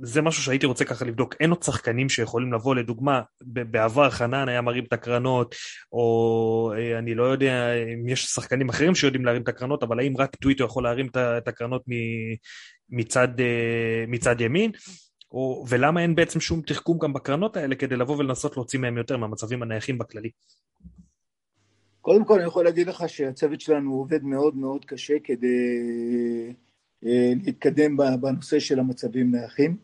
[0.01, 1.35] זה משהו שהייתי רוצה ככה לבדוק.
[1.39, 5.55] אין עוד שחקנים שיכולים לבוא, לדוגמה, בעבר חנן היה מרים את הקרנות,
[5.91, 10.17] או אה, אני לא יודע אם יש שחקנים אחרים שיודעים להרים את הקרנות, אבל האם
[10.17, 11.83] רק טוויטו יכול להרים את הקרנות
[12.89, 14.71] מצד, אה, מצד ימין?
[15.31, 19.17] או, ולמה אין בעצם שום תחכום גם בקרנות האלה כדי לבוא ולנסות להוציא מהם יותר
[19.17, 20.29] מהמצבים הנייחים בכללי?
[22.01, 25.57] קודם כל אני יכול להגיד לך שהצוות שלנו עובד מאוד מאוד קשה כדי
[27.03, 29.77] להתקדם בנושא של המצבים נייחים.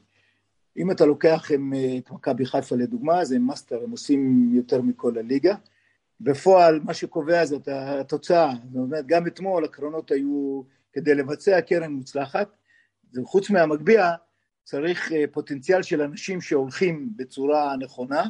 [0.78, 1.58] אם אתה לוקח אה,
[1.98, 5.56] את מכבי חיפה לדוגמה, זה master, הם עושים יותר מכל הליגה.
[6.22, 10.62] בפועל מה שקובע זאת התוצאה, זאת אומרת גם אתמול הקרנות היו
[10.94, 12.50] כדי לבצע קרן מוצלחת,
[13.24, 14.14] חוץ מהמגביה
[14.64, 18.24] צריך אה, פוטנציאל של אנשים שהולכים בצורה נכונה,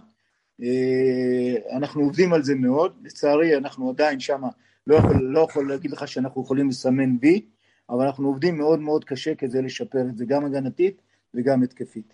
[0.63, 4.41] אה, אנחנו עובדים על זה מאוד, לצערי אנחנו עדיין שם,
[4.87, 7.45] לא לא יכול להגיד לך שאנחנו יכולים לסמן וי,
[7.89, 11.01] אבל אנחנו עובדים מאוד מאוד קשה כדי לשפר את זה, גם הגנתית
[11.33, 12.13] וגם התקפית.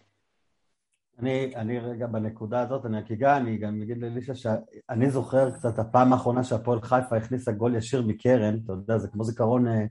[1.20, 5.80] אני, אני רגע בנקודה הזאת, אני רק אגע, אני גם אגיד לאלישע שאני זוכר קצת
[5.80, 9.86] הפעם האחרונה שהפועל חיפה הכניסה גול ישיר מקרן, אתה יודע, זה כמו זיכרון אה,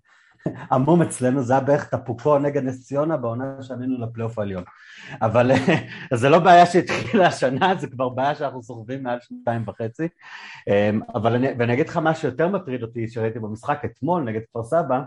[0.72, 4.64] עמום אצלנו, זה היה בערך טפוקו נגד נס ציונה בעונה שעלינו לפלייאוף העליון.
[5.22, 5.50] אבל
[6.20, 10.08] זה לא בעיה שהתחילה השנה, זה כבר בעיה שאנחנו סוחבים מעל שנתיים וחצי.
[10.68, 14.64] אמ, אבל אני, ואני אגיד לך מה שיותר מטריד אותי שראיתי במשחק אתמול נגד כפר
[14.64, 15.02] סבא,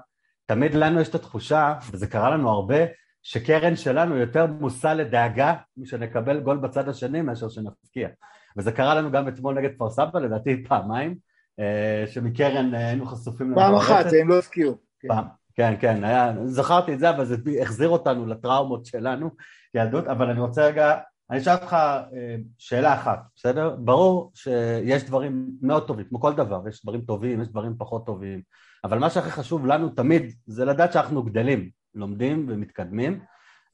[0.46, 2.78] תמיד לנו יש את התחושה, וזה קרה לנו הרבה,
[3.24, 8.10] שקרן שלנו יותר מושא לדאגה משנקבל גול בצד השני מאשר שנפקיע.
[8.58, 11.16] וזה קרה לנו גם אתמול נגד כפר סבא, לדעתי פעמיים,
[11.60, 13.54] אה, שמקרן אה, היינו חשופים...
[13.56, 14.76] פעם אחת, הם לא הפקיעו.
[15.00, 15.08] כן.
[15.08, 15.26] פעם,
[15.56, 19.30] כן, כן, היה, זכרתי את זה, אבל זה החזיר אותנו לטראומות שלנו,
[19.74, 20.98] ילדות, אבל אני רוצה רגע,
[21.32, 23.76] אני אשאל אותך אה, שאלה אחת, בסדר?
[23.80, 28.42] ברור שיש דברים מאוד טובים, כמו כל דבר, יש דברים טובים, יש דברים פחות טובים,
[28.84, 33.24] אבל מה שהכי חשוב לנו תמיד זה לדעת שאנחנו גדלים, לומדים ומתקדמים,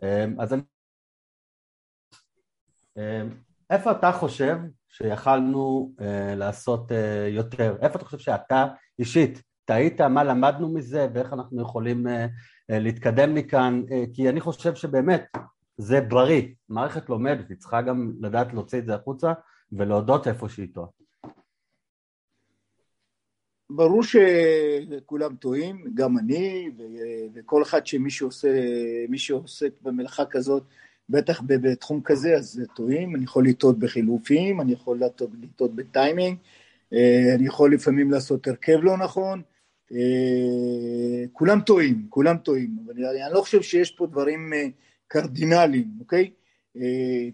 [0.03, 0.61] אה, אז אני...
[2.97, 3.23] אה,
[3.69, 5.93] איפה אתה חושב שיכלנו
[6.35, 6.91] לעשות
[7.29, 7.77] יותר?
[7.81, 8.67] איפה אתה חושב שאתה
[8.99, 11.07] אישית טעית, מה למדנו מזה?
[11.13, 12.09] ואיך אנחנו יכולים uh,
[12.69, 13.81] להתקדם מכאן,
[14.13, 15.25] כי אני חושב שבאמת
[15.77, 19.33] זה בריא, מערכת לומדת, היא צריכה גם לדעת להוציא את זה החוצה
[19.71, 20.87] ולהודות איפה שהיא טועה.
[23.69, 26.71] ברור שכולם טועים, גם אני
[27.33, 28.47] וכל אחד שמי שעושה,
[29.15, 30.63] שעוסק במלאכה כזאת,
[31.09, 34.99] בטח בתחום כזה, אז טועים, אני יכול לטעות בחילופים, אני יכול
[35.41, 36.37] לטעות בטיימינג,
[36.93, 39.41] אה, אני יכול לפעמים לעשות הרכב לא נכון,
[39.91, 44.67] אה, כולם טועים, כולם טועים, אבל אני לא חושב שיש פה דברים אה,
[45.07, 46.31] קרדינליים, אוקיי?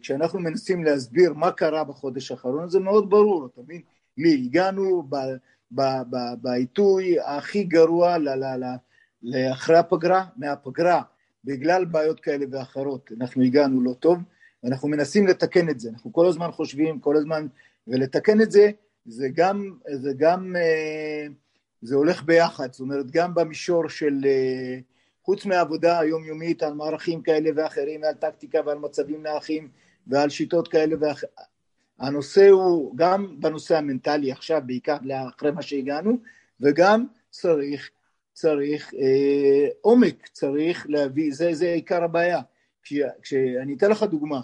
[0.02, 3.82] כשאנחנו מנסים להסביר מה קרה בחודש האחרון, זה מאוד ברור, אתה מבין?
[4.18, 5.16] לי, הגענו ב...
[6.42, 8.18] בעיתוי הכי גרוע
[9.24, 11.02] לאחרי הפגרה, מהפגרה,
[11.46, 14.18] בגלל בעיות כאלה ואחרות, אנחנו הגענו לא טוב,
[14.64, 17.48] ואנחנו מנסים לתקן את זה, אנחנו כל הזמן חושבים, כל הזמן,
[17.88, 18.72] ולתקן את זה,
[19.06, 21.28] זה גם, זה גם, אה,
[21.82, 24.80] זה הולך ביחד, זאת אומרת, גם במישור של, אה,
[25.26, 29.70] חוץ מהעבודה היומיומית על מערכים כאלה ואחרים, על טקטיקה ועל מצבים נאחים
[30.08, 31.32] ועל שיטות כאלה ואחרות,
[32.00, 34.98] הנושא הוא גם בנושא המנטלי עכשיו, בעיקר
[35.38, 36.18] אחרי מה שהגענו,
[36.62, 37.90] וגם צריך,
[38.34, 42.42] צריך אה, עומק, צריך להביא, זה, זה עיקר הבעיה.
[43.22, 44.42] כשאני אתן לך דוגמה,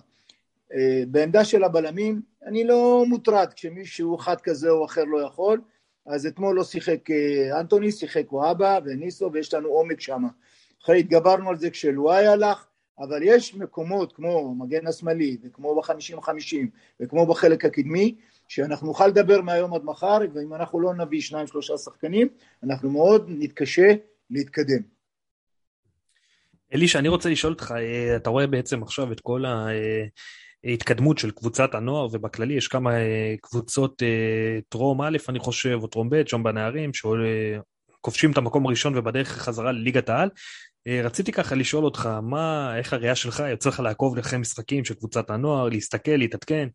[0.73, 5.61] אה, בעמדה של הבלמים, אני לא מוטרד כשמישהו אחד כזה או אחר לא יכול,
[6.05, 10.23] אז אתמול לא שיחק אה, אנטוני, שיחק וואבה וניסו ויש לנו עומק שם.
[10.83, 12.65] אחרי התגברנו על זה כשלואי הלך,
[13.01, 18.15] אבל יש מקומות כמו מגן השמאלי וכמו בחמישים חמישים וכמו בחלק הקדמי
[18.47, 22.27] שאנחנו נוכל לדבר מהיום עד מחר ואם אנחנו לא נביא שניים שלושה שחקנים
[22.63, 23.93] אנחנו מאוד נתקשה
[24.29, 24.81] להתקדם.
[26.73, 29.43] אלישע, אני רוצה לשאול אותך, אה, אתה רואה בעצם עכשיו את כל
[30.63, 35.87] ההתקדמות של קבוצת הנוער ובכללי יש כמה אה, קבוצות אה, טרום א', אני חושב, או
[35.87, 40.35] טרום ב', שם בנערים, שכובשים את המקום הראשון ובדרך חזרה לליגת העל, אה,
[40.87, 45.29] רציתי ככה לשאול אותך, מה, איך הראייה שלך יוצא לך לעקוב אחרי משחקים של קבוצת
[45.29, 46.67] הנוער, להסתכל, להתעדכן?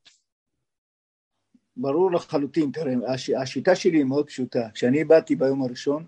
[1.76, 4.68] ברור לחלוטין, תראה, הש, השיטה שלי היא מאוד פשוטה.
[4.74, 6.04] כשאני באתי ביום הראשון,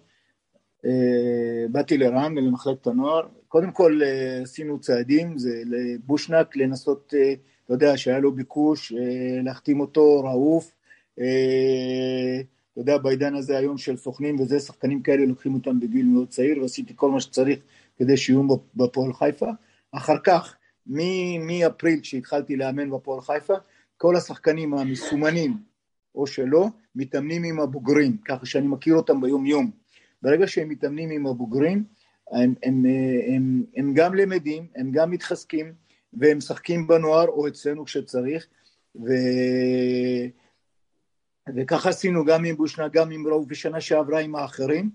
[0.84, 7.14] אה, באתי לרם ולמחלקת הנוער, קודם כל אה, עשינו צעדים, זה לבושנק לנסות,
[7.64, 8.92] אתה יודע, שהיה לו ביקוש,
[9.44, 10.74] להחתים אותו, רעוף,
[12.72, 16.62] אתה יודע, בעידן הזה היום של סוכנים וזה, שחקנים כאלה לוקחים אותם בגיל מאוד צעיר,
[16.62, 17.58] ועשיתי כל מה שצריך
[17.98, 18.42] כדי שיהיו
[18.76, 19.46] בפועל חיפה.
[19.92, 20.56] אחר כך,
[21.40, 23.54] מאפריל כשהתחלתי לאמן בפועל חיפה,
[23.96, 25.56] כל השחקנים המסומנים
[26.14, 29.70] או שלא, מתאמנים עם הבוגרים, ככה שאני מכיר אותם ביום יום.
[30.22, 31.84] ברגע שהם מתאמנים עם הבוגרים,
[32.32, 32.84] הם, הם,
[33.34, 35.72] הם, הם גם למדים, הם גם מתחזקים,
[36.12, 38.46] והם משחקים בנוער או אצלנו כשצריך,
[38.96, 39.08] ו...
[41.56, 44.90] וככה עשינו גם עם בושנה, גם עם רוב, ושנה שעברה עם האחרים.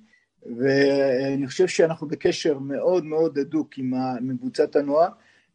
[0.45, 3.93] ואני חושב שאנחנו בקשר מאוד מאוד הדוק עם,
[4.39, 5.09] קבוצת הנוער,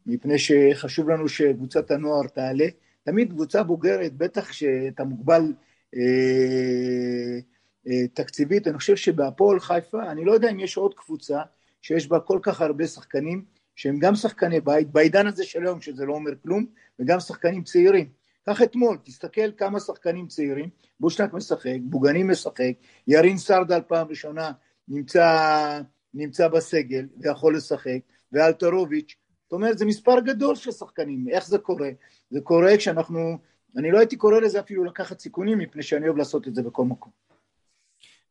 [0.05, 2.67] מפני שחשוב לנו שקבוצת הנוער תעלה.
[3.03, 5.53] תמיד קבוצה בוגרת, בטח שאתה מוגבל
[5.95, 7.39] אה,
[7.87, 11.41] אה, תקציבית, אני חושב שבהפועל חיפה, אני לא יודע אם יש עוד קבוצה
[11.81, 16.05] שיש בה כל כך הרבה שחקנים, שהם גם שחקני בית, בעידן הזה של היום, שזה
[16.05, 16.65] לא אומר כלום,
[16.99, 18.09] וגם שחקנים צעירים.
[18.45, 22.73] קח אתמול, תסתכל כמה שחקנים צעירים, בושנק משחק, בוגנים משחק,
[23.07, 24.51] ירין סרדל פעם ראשונה
[24.89, 25.81] נמצא,
[26.13, 27.99] נמצא בסגל ויכול לשחק,
[28.31, 31.89] ואלטרוביץ', זאת אומרת זה מספר גדול של שחקנים, איך זה קורה?
[32.29, 33.37] זה קורה כשאנחנו,
[33.77, 36.85] אני לא הייתי קורא לזה אפילו לקחת סיכונים מפני שאני אוהב לעשות את זה בכל
[36.85, 37.28] מקום.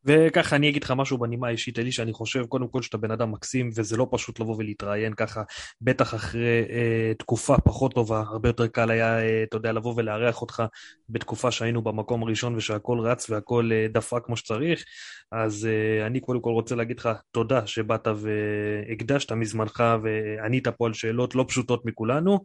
[0.04, 3.32] וככה אני אגיד לך משהו בנימה אישית, אלי, שאני חושב קודם כל שאתה בן אדם
[3.32, 5.42] מקסים, וזה לא פשוט לבוא ולהתראיין ככה,
[5.80, 10.40] בטח אחרי אה, תקופה פחות טובה, הרבה יותר קל היה, אה, אתה יודע, לבוא ולארח
[10.40, 10.62] אותך
[11.08, 14.84] בתקופה שהיינו במקום הראשון ושהכול רץ והכול אה, דפק כמו שצריך,
[15.32, 20.94] אז אה, אני קודם כל רוצה להגיד לך תודה שבאת והקדשת מזמנך וענית פה על
[20.94, 22.44] שאלות לא פשוטות מכולנו.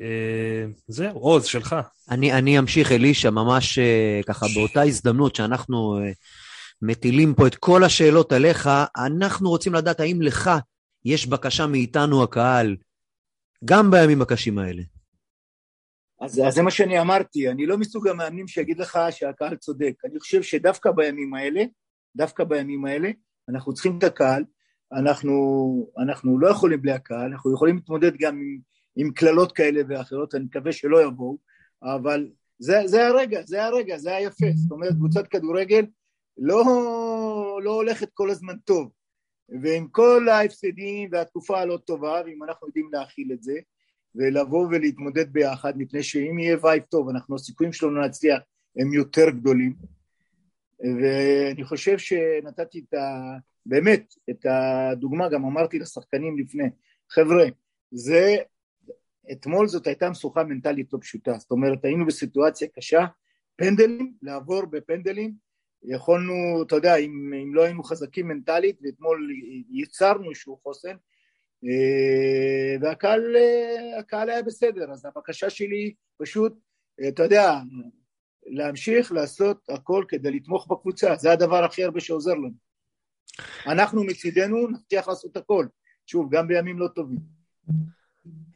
[0.00, 1.76] אה, זהו, עוז, שלך.
[2.10, 6.00] אני, אני אמשיך, אלישע, ממש אה, ככה באותה הזדמנות שאנחנו...
[6.82, 10.50] מטילים פה את כל השאלות עליך, אנחנו רוצים לדעת האם לך
[11.04, 12.76] יש בקשה מאיתנו, הקהל,
[13.64, 14.82] גם בימים הקשים האלה.
[16.20, 19.94] אז, אז זה מה שאני אמרתי, אני לא מסוג המאמנים שיגיד לך שהקהל צודק.
[20.04, 21.62] אני חושב שדווקא בימים האלה,
[22.16, 23.10] דווקא בימים האלה,
[23.48, 24.44] אנחנו צריכים את הקהל,
[24.92, 25.32] אנחנו,
[25.98, 28.40] אנחנו לא יכולים בלי הקהל, אנחנו יכולים להתמודד גם
[28.96, 31.38] עם קללות כאלה ואחרות, אני מקווה שלא יבואו,
[31.82, 32.28] אבל
[32.58, 34.46] זה, זה הרגע, זה הרגע, זה היפה.
[34.54, 35.84] זאת אומרת, קבוצת כדורגל
[36.38, 36.64] לא,
[37.62, 38.90] לא הולכת כל הזמן טוב.
[39.62, 43.58] ועם כל ההפסדים והתקופה הלא טובה, ואם אנחנו יודעים להכיל את זה,
[44.14, 48.42] ולבוא ולהתמודד ביחד, מפני שאם יהיה וייב טוב, אנחנו הסיכויים שלנו להצליח
[48.76, 49.74] הם יותר גדולים.
[50.80, 53.36] ואני חושב שנתתי את ה...
[53.66, 56.70] באמת, את הדוגמה, גם אמרתי לשחקנים לפני,
[57.10, 57.44] חבר'ה,
[57.90, 58.36] זה,
[59.32, 63.04] אתמול זאת הייתה משוכה מנטלית לא פשוטה, זאת אומרת היינו בסיטואציה קשה,
[63.56, 65.34] פנדלים, לעבור בפנדלים,
[65.84, 69.30] יכולנו, אתה יודע, אם, אם לא היינו חזקים מנטלית, ואתמול
[69.70, 70.96] יצרנו איזשהו חוסן,
[71.64, 73.36] אה, והקהל
[74.12, 76.54] אה, היה בסדר, אז הבקשה שלי פשוט,
[77.00, 77.52] אה, אתה יודע,
[78.46, 82.72] להמשיך לעשות הכל כדי לתמוך בקבוצה, זה הדבר הכי הרבה שעוזר לנו.
[83.66, 85.66] אנחנו מצידנו נבטיח לעשות הכל,
[86.06, 87.18] שוב, גם בימים לא טובים.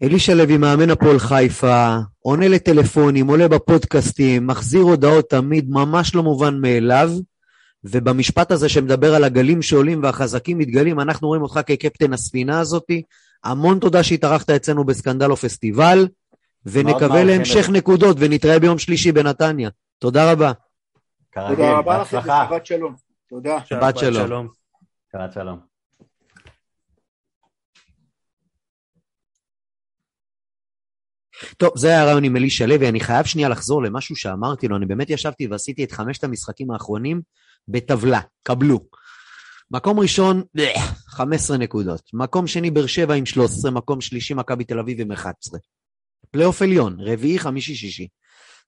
[0.03, 6.61] אלישע לוי, מאמן הפועל חיפה, עונה לטלפונים, עולה בפודקאסטים, מחזיר הודעות תמיד, ממש לא מובן
[6.61, 7.11] מאליו.
[7.85, 13.03] ובמשפט הזה שמדבר על הגלים שעולים והחזקים מתגלים, אנחנו רואים אותך כקפטן הספינה הזאתי.
[13.45, 16.09] המון תודה שהתארחת אצלנו בסקנדל או פסטיבל,
[16.67, 19.71] ונקווה להמשך נקודות, ונתראה ביום שלישי בנתניה.
[19.99, 20.53] תודה רבה.
[21.33, 22.95] כרגיל, תודה רבה לכם ושבת שלום.
[23.29, 23.59] תודה.
[23.65, 24.49] שבת שלום.
[25.13, 25.59] שבת שלום.
[31.57, 34.87] טוב, זה היה הרעיון עם אלישע לוי, אני חייב שנייה לחזור למשהו שאמרתי לו, אני
[34.87, 37.21] באמת ישבתי ועשיתי את חמשת המשחקים האחרונים
[37.69, 38.81] בטבלה, קבלו.
[39.71, 40.43] מקום ראשון,
[41.09, 42.11] 15 נקודות.
[42.13, 45.61] מקום שני, באר שבע עם 13, מקום שלישי, מכבי תל אביב עם 11.
[46.31, 48.09] פלייאוף עליון, רביעי, חמישי, שישי.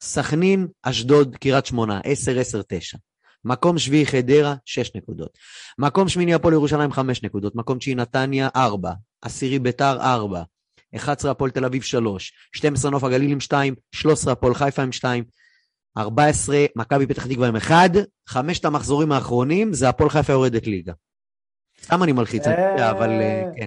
[0.03, 2.99] סכנין, אשדוד, קריית שמונה, 10, 10, 9.
[3.45, 5.39] מקום שביעי, חדרה, 6 נקודות.
[5.79, 7.55] מקום שמיני, הפועל ירושלים, 5 נקודות.
[7.55, 8.93] מקום תשיעי, נתניה, 4.
[9.23, 10.43] עשירי, ביתר, 4.
[10.97, 15.25] 11 הפועל תל אביב 3, 12 נוף הגליל עם 2, 13 הפועל חיפה עם 2,
[15.99, 17.91] 14 מכבי פתח תקווה עם 1,
[18.29, 20.93] חמשת המחזורים האחרונים זה הפועל חיפה יורדת ליגה.
[21.83, 23.67] סתם אני מלחיץ, אה, אבל אה, כן.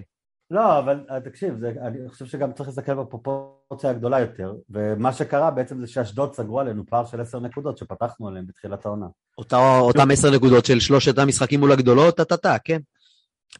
[0.51, 5.51] לא, אבל אה, תקשיב, זה, אני חושב שגם צריך להסתכל בפרופורציה הגדולה יותר, ומה שקרה
[5.51, 9.05] בעצם זה שאשדוד סגרו עלינו פער של עשר נקודות שפתחנו עליהם בתחילת העונה.
[9.79, 12.79] אותם עשר נקודות של שלושת המשחקים מול הגדולות, טה-טה-טה, כן.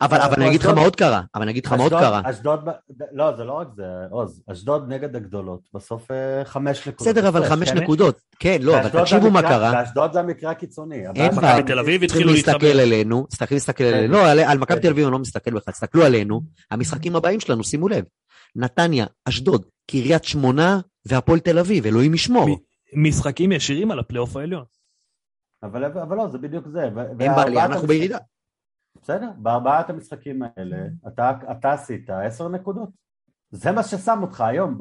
[0.02, 2.22] אבל, אבל אני אגיד לך מה עוד קרה, אבל אני אגיד לך מה עוד קרה.
[2.26, 2.60] אשדוד,
[3.12, 7.16] לא, זה לא רק זה, עוז, אשדוד נגד הגדולות, בסוף אה, חמש נקודות.
[7.16, 9.72] בסדר, אבל חמש נקודות, כן, לא, אבל תקשיבו מה קרה.
[9.72, 10.96] באשדוד זה המקרה הקיצוני.
[10.96, 13.94] אין בעיה, מכבי תל אביב התחילו להסתכל עלינו, צריכים להסתכל כן.
[13.94, 17.64] עלינו, לא, על מכבי תל אביב אני לא מסתכל בכלל, תסתכלו עלינו, המשחקים הבאים שלנו,
[17.64, 18.04] שימו לב,
[18.56, 22.60] נתניה, אשדוד, קריית שמונה והפועל תל אביב, אלוהים ישמור.
[22.96, 24.64] משחקים ישירים על הפלייאוף העליון.
[25.64, 26.84] אבל לא, זה בדיוק זה.
[27.20, 28.18] אין בעיה, אנחנו בירידה.
[29.02, 30.78] בסדר, בארבעת המשחקים האלה
[31.08, 32.90] אתה, אתה עשית עשר נקודות.
[33.52, 34.78] זה מה ששם אותך היום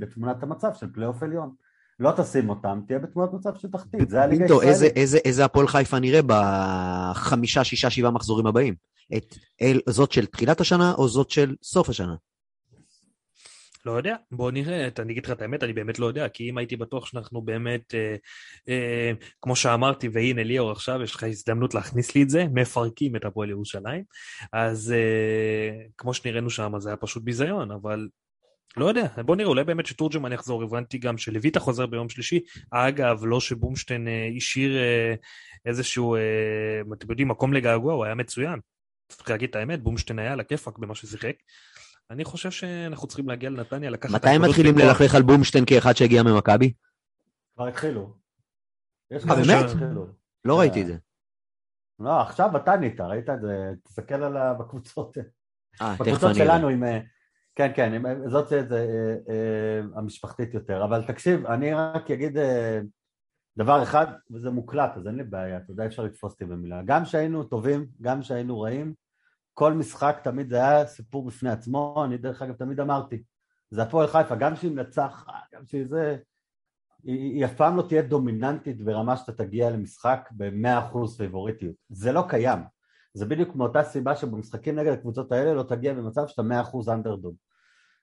[0.00, 1.54] בתמונת המצב של פלייאוף עליון.
[2.00, 4.68] לא תשים אותם, תהיה בתמונת מצב של תחתית, זה הליגה הישראלית.
[4.68, 8.74] איזה, איזה, איזה הפועל חיפה נראה בחמישה, שישה, שבעה מחזורים הבאים?
[9.16, 12.14] את אל, זאת של תחילת השנה או זאת של סוף השנה?
[13.86, 16.58] לא יודע, בוא נראה, אני אגיד לך את האמת, אני באמת לא יודע, כי אם
[16.58, 18.16] הייתי בטוח שאנחנו באמת, אה,
[18.68, 23.24] אה, כמו שאמרתי, והנה ליאור עכשיו, יש לך הזדמנות להכניס לי את זה, מפרקים את
[23.24, 24.02] הפועל ירושלים,
[24.52, 28.08] אז אה, כמו שנראינו שם, זה היה פשוט ביזיון, אבל
[28.76, 33.24] לא יודע, בוא נראה, אולי באמת שתורג'מן יחזור, הבנתי גם שלויטה חוזר ביום שלישי, אגב,
[33.24, 35.14] לא שבומשטיין אה, השאיר אה,
[35.66, 38.60] איזשהו, אה, אתם יודעים, מקום לגעגוע, הוא היה מצוין.
[39.08, 41.34] צריך להגיד את האמת, בומשטיין היה על הכיפאק במה ששיחק.
[42.10, 44.14] אני חושב שאנחנו צריכים להגיע לנתניה, לקחת...
[44.14, 46.72] מתי הם מתחילים ללכלך על בומשטיין כאחד שהגיע ממכבי?
[47.54, 48.14] כבר התחילו.
[49.12, 49.70] אה, באמת?
[50.44, 50.96] לא ראיתי את זה.
[51.98, 55.18] לא, עכשיו אתה נהיית, ראית את זה, תסתכל על בקבוצות.
[55.80, 56.82] אה, בקבוצות שלנו עם...
[57.54, 58.86] כן, כן, זאת זה
[59.94, 60.84] המשפחתית יותר.
[60.84, 62.36] אבל תקשיב, אני רק אגיד
[63.58, 66.82] דבר אחד, וזה מוקלט, אז אין לי בעיה, אתה יודע, אפשר לתפוס אותי במילה.
[66.84, 68.94] גם שהיינו טובים, גם שהיינו רעים,
[69.60, 73.22] כל משחק תמיד זה היה סיפור בפני עצמו, אני דרך אגב תמיד אמרתי,
[73.70, 76.16] זה הפועל חיפה, גם שהיא מנצחת, גם שהיא זה,
[77.02, 82.24] היא, היא אף פעם לא תהיה דומיננטית ברמה שאתה תגיע למשחק ב-100% פייבוריטיות, זה לא
[82.28, 82.58] קיים,
[83.14, 87.34] זה בדיוק מאותה סיבה שבמשחקים נגד הקבוצות האלה לא תגיע במצב שאתה 100% אנדרדום.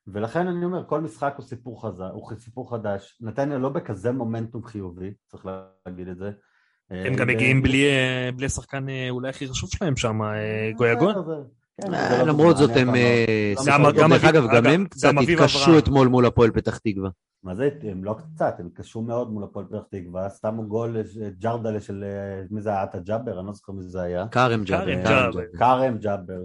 [0.08, 4.64] ולכן אני אומר, כל משחק הוא סיפור חזק, הוא סיפור חדש, נתניה לא בכזה מומנטום
[4.64, 5.46] חיובי, צריך
[5.86, 6.32] להגיד את זה,
[6.90, 10.20] הם גם מגיעים בלי השחקן אולי הכי חשוב שלהם שם,
[10.76, 11.16] גויגון.
[12.26, 12.90] למרות זאת הם,
[14.10, 17.10] דרך אגב, גם הם קצת התקשו אתמול מול הפועל פתח תקווה.
[17.44, 20.98] מה זה, הם לא קצת, הם התקשו מאוד מול הפועל פתח תקווה, שמו גול
[21.40, 22.04] ג'רדלה של,
[22.52, 23.40] מי זה היה, עטה ג'אבר?
[23.40, 24.26] אני לא זוכר מי זה היה.
[24.32, 25.32] כרם ג'אבר.
[25.58, 26.40] כרם ג'אבר.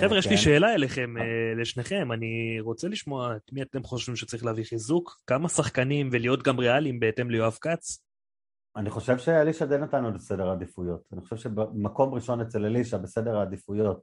[0.00, 1.14] חבר'ה, יש לי שאלה אליכם,
[1.60, 6.58] לשניכם, אני רוצה לשמוע את מי אתם חושבים שצריך להביא חיזוק, כמה שחקנים ולהיות גם
[6.58, 8.07] ריאליים בהתאם ליואב כץ?
[8.78, 11.00] אני חושב שאלישע די נתנו לסדר העדיפויות.
[11.12, 14.00] אני חושב שבמקום ראשון אצל אלישע בסדר העדיפויות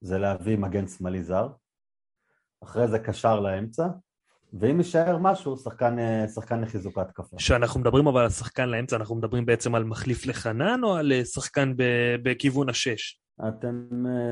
[0.00, 1.48] זה להביא מגן שמאלי זר,
[2.62, 3.86] אחרי זה קשר לאמצע,
[4.60, 5.96] ואם יישאר משהו, שחקן,
[6.34, 7.36] שחקן לחיזוק ההתקפה.
[7.36, 11.74] כשאנחנו מדברים אבל על שחקן לאמצע, אנחנו מדברים בעצם על מחליף לחנן או על שחקן
[12.22, 13.20] בכיוון השש?
[13.48, 13.88] אתם,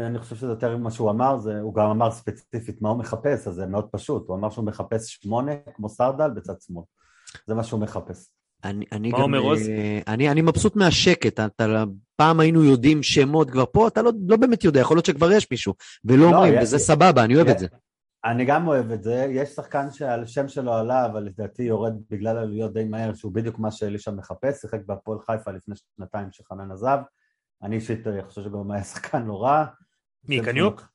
[0.07, 3.49] אני חושב שזה יותר ממה שהוא אמר, זה, הוא גם אמר ספציפית מה הוא מחפש,
[3.49, 6.85] אז זה מאוד פשוט, הוא אמר שהוא מחפש שמונה כמו סרדל בצד שמאל,
[7.47, 8.40] זה מה שהוא מחפש.
[8.65, 9.69] אני, אני מה גם, אומר עוז?
[9.69, 11.67] אה, אני, אני מבסוט מהשקט, אתה,
[12.17, 15.47] פעם היינו יודעים שמות כבר פה, אתה לא, לא באמת יודע, יכול להיות שכבר יש
[15.51, 17.67] מישהו, ולא לא, אומרים, יש- וזה סבבה, אני אוהב את זה.
[18.25, 22.73] אני גם אוהב את זה, יש שחקן שהשם שלו עלה, אבל לדעתי יורד בגלל עלויות
[22.73, 26.99] די מהר, שהוא בדיוק מה שאלישע מחפש, שיחק בהפועל חיפה לפני שנתיים שחנן עזב.
[27.63, 29.65] אני אישית חושב שגם היה שחקן לא רע.
[30.29, 30.81] מי, קניוק?
[30.81, 30.87] שלו-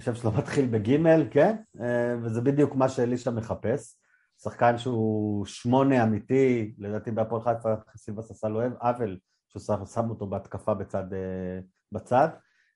[0.00, 3.96] השם שלו מתחיל בגימל, כן, אה, וזה בדיוק מה שאלישע מחפש.
[4.44, 9.18] שחקן שהוא שמונה אמיתי, לדעתי בהפועל חיפה סילבס עשה לו עוול,
[9.48, 11.58] שהוא שם- אותו בהתקפה בצד, אה,
[11.92, 12.28] בצד.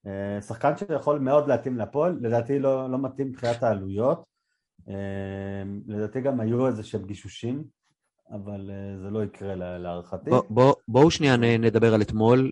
[0.07, 4.25] אה, שחקן שיכול מאוד להתאים להפועל, לדעתי לא, לא מתאים מבחינת העלויות.
[4.89, 4.95] אה,
[5.87, 7.65] לדעתי גם היו איזה שהם גישושים,
[8.31, 8.71] אבל
[9.03, 10.31] זה לא יקרה לה- להערכתי.
[10.31, 12.51] בוא, בוא, בואו שנייה נדבר על אתמול.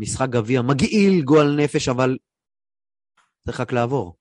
[0.00, 2.18] משחק גביע מגעיל, גועל נפש, אבל
[3.46, 4.16] צריך רק לעבור.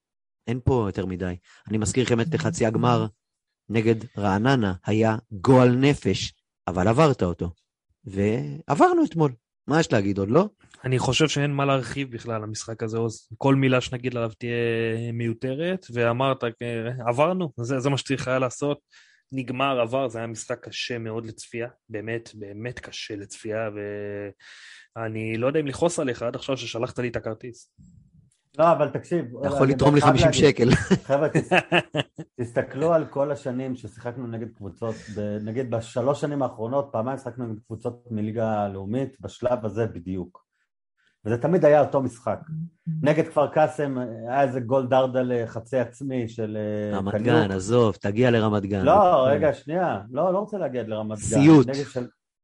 [0.47, 1.36] אין פה יותר מדי.
[1.70, 3.05] אני מזכיר לכם את חצי הגמר
[3.70, 6.34] נגד רעננה, היה גועל נפש,
[6.68, 7.49] אבל עברת אותו.
[8.05, 9.32] ועברנו אתמול.
[9.68, 10.49] מה יש להגיד עוד, לא?
[10.84, 13.30] אני חושב שאין מה להרחיב בכלל על המשחק הזה, עוז.
[13.38, 16.49] כל מילה שנגיד עליו תהיה מיותרת, ואמרת, אה,
[17.07, 18.80] עברנו, זה, זה מה שצריך היה לעשות.
[19.32, 23.70] נגמר, עבר, זה היה משחק קשה מאוד לצפייה, באמת, באמת קשה לצפייה,
[24.95, 27.72] ואני לא יודע אם לכעוס עליך עד עכשיו ששלחת לי את הכרטיס.
[28.60, 29.26] לא, אבל תקשיב.
[29.39, 30.70] אתה יכול לתרום לי חייב 50 להגיד, שקל.
[31.08, 31.54] חבר'ה, תס-
[32.41, 34.95] תסתכלו על כל השנים ששיחקנו נגד קבוצות,
[35.41, 40.43] נגיד בשלוש שנים האחרונות, פעמיים שיחקנו נגד קבוצות מליגה הלאומית, בשלב הזה בדיוק.
[41.26, 42.39] וזה תמיד היה אותו משחק.
[43.01, 43.97] נגד כפר קאסם
[44.28, 46.58] היה איזה גול דרדלה חצי עצמי של
[46.93, 47.14] אה, רמת.
[47.22, 48.86] גן, עזוב, תגיע לרמת גן.
[48.86, 50.01] לא, רגע, שנייה.
[50.12, 51.24] לא, לא רוצה להגיע לרמת גן.
[51.24, 51.68] סיוט.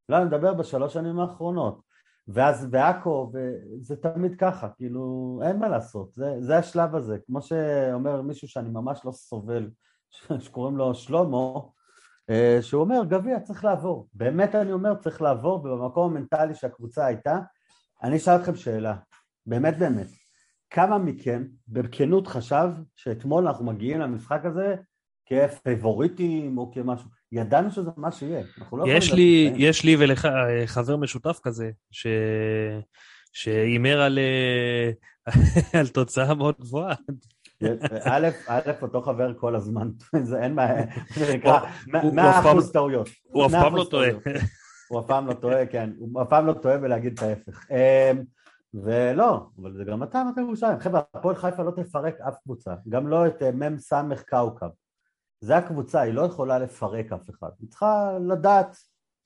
[0.09, 1.88] לא, אני מדבר בשלוש שנים האחרונות.
[2.33, 7.17] ואז בעכו, וזה תמיד ככה, כאילו, אין מה לעשות, זה, זה השלב הזה.
[7.25, 9.69] כמו שאומר מישהו שאני ממש לא סובל,
[10.39, 11.59] שקוראים לו שלמה,
[12.29, 14.07] אה, שהוא אומר, גביע, צריך לעבור.
[14.13, 17.39] באמת אני אומר, צריך לעבור, ובמקום המנטלי שהקבוצה הייתה,
[18.03, 18.95] אני אשאל אתכם שאלה,
[19.45, 20.07] באמת באמת,
[20.69, 24.75] כמה מכם בכנות חשב שאתמול אנחנו מגיעים למשחק הזה
[25.25, 28.41] כפייבוריטים או כמשהו, ידענו שזה מה שיהיה,
[28.73, 29.53] לא יש לי.
[29.55, 29.85] יש...
[29.85, 30.27] לי ולך
[30.65, 32.07] חבר משותף כזה, ש...
[33.33, 34.91] שהימר על, אה,
[35.79, 36.95] על תוצאה מאוד גבוהה.
[38.05, 39.89] א', א', אותו חבר כל הזמן,
[40.29, 40.67] זה אין מה,
[41.15, 43.09] זה נקרא, הוא- הוא מאה אף פעם- אחוז טעויות.
[43.23, 44.09] הוא אף פעם לא טועה.
[44.89, 47.65] הוא אף פעם לא טועה, כן, הוא אף פעם לא טועה בלהגיד את ההפך.
[47.71, 48.23] אמ,
[48.73, 50.79] ולא, אבל זה גם אתה מכבי ירושלים.
[50.79, 54.67] חבר'ה, הפועל חיפה לא תפרק אף קבוצה, גם לא את אה, מ"ם סמך כאוכב.
[55.41, 57.49] זה הקבוצה, היא לא יכולה לפרק אף אחד.
[57.59, 58.77] היא צריכה לדעת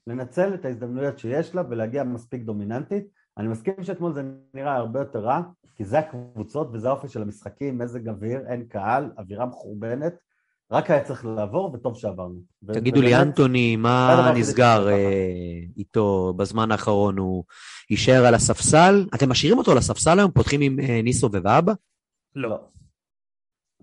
[0.08, 3.04] לנצל את ההזדמנויות שיש לה ולהגיע מספיק דומיננטית.
[3.38, 5.42] אני מסכים שאתמול זה נראה הרבה יותר רע,
[5.76, 10.14] כי זה הקבוצות וזה האופי של המשחקים, מזג אוויר, אין קהל, אווירה מחורבנת.
[10.72, 12.40] רק היה צריך לעבור, וטוב שעברנו.
[12.74, 14.90] תגידו לי, אנטוני, מה נסגר.
[14.90, 17.18] אה, איתו בזמן האחרון?
[17.18, 17.44] הוא
[17.90, 19.06] יישאר על הספסל?
[19.16, 20.32] אתם משאירים אותו על הספסל היום?
[20.32, 21.74] פותחים עם אה, ניסו ובאבא?
[22.36, 22.60] לא.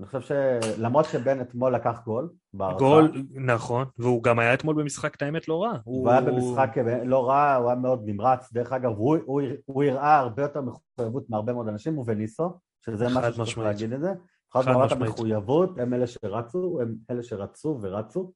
[0.00, 5.14] אני חושב שלמרות שבן אתמול לקח גול, בהערכה, גול, נכון, והוא גם היה אתמול במשחק,
[5.14, 5.78] את האמת, לא רע.
[5.84, 6.74] הוא היה במשחק
[7.04, 11.30] לא רע, הוא היה מאוד נמרץ, דרך אגב, הוא, הוא, הוא הראה הרבה יותר מחויבות
[11.30, 12.52] מהרבה מאוד אנשים, הוא וניסו,
[12.84, 13.58] שזה משהו שצריך.
[13.58, 14.12] להגיד את זה.
[14.52, 14.92] חד ברמת.
[14.92, 18.32] המחויבות, הם אלה שרצו, הם אלה שרצו ורצו.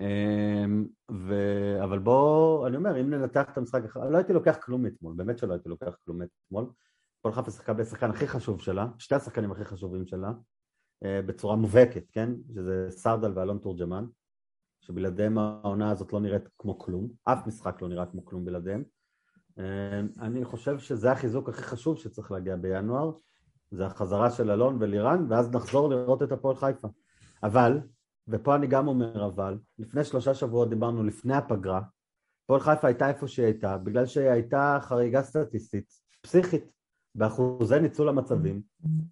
[0.00, 1.34] אמ, ו...
[1.84, 5.52] אבל בואו, אני אומר, אם ננתח את המשחק, לא הייתי לוקח כלום אתמול, באמת שלא
[5.52, 6.66] הייתי לוקח כלום אתמול.
[7.22, 10.32] כל חיפה שיחקה בשחקן הכי חשוב שלה, שתי השחקנים הכי חשובים שלה, אה,
[11.04, 12.30] בצורה מובהקת, כן?
[12.54, 14.04] שזה סרדל ואלון תורג'מן,
[14.80, 18.84] שבלעדיהם העונה הזאת לא נראית כמו כלום, אף משחק לא נראה כמו כלום בלעדיהם.
[19.58, 23.12] אה, אני חושב שזה החיזוק הכי חשוב שצריך להגיע בינואר,
[23.70, 26.88] זה החזרה של אלון ולירן, ואז נחזור לראות את הפועל חיפה.
[27.42, 27.80] אבל,
[28.28, 31.80] ופה אני גם אומר אבל, לפני שלושה שבועות דיברנו לפני הפגרה,
[32.44, 36.72] הפועל חיפה הייתה איפה שהיא הייתה, בגלל שהיא הייתה חריגה סטטיסטית, פסיכית,
[37.18, 38.62] באחוזי ניצול המצבים,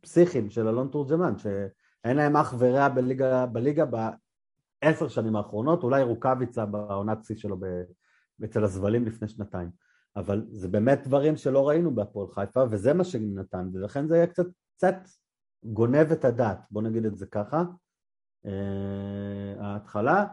[0.00, 6.66] פסיכיים של אלון תורג'מן, שאין להם אח ורע בליגה, בליגה בעשר שנים האחרונות, אולי רוקאביצה
[6.66, 9.70] בעונת שיא שלו ב- אצל הזבלים לפני שנתיים.
[10.16, 14.46] אבל זה באמת דברים שלא ראינו בהפועל חיפה, וזה מה שנתן, ולכן זה יהיה קצת,
[14.76, 14.96] קצת
[15.64, 17.64] גונב את הדעת, בוא נגיד את זה ככה,
[18.46, 20.26] אה, ההתחלה,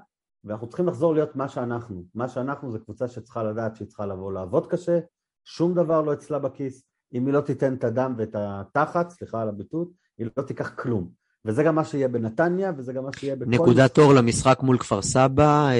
[0.43, 2.05] ואנחנו צריכים לחזור להיות מה שאנחנו.
[2.15, 4.99] מה שאנחנו זה קבוצה שצריכה לדעת שהיא צריכה לבוא לעבוד קשה,
[5.43, 9.49] שום דבר לא אצלה בכיס, אם היא לא תיתן את הדם ואת התחת, סליחה על
[9.49, 9.85] הביטוי,
[10.17, 11.09] היא לא תיקח כלום.
[11.45, 13.49] וזה גם מה שיהיה בנתניה, וזה גם מה שיהיה בכל...
[13.51, 15.73] נקודת אור למשחק מול כפר סבא, אה,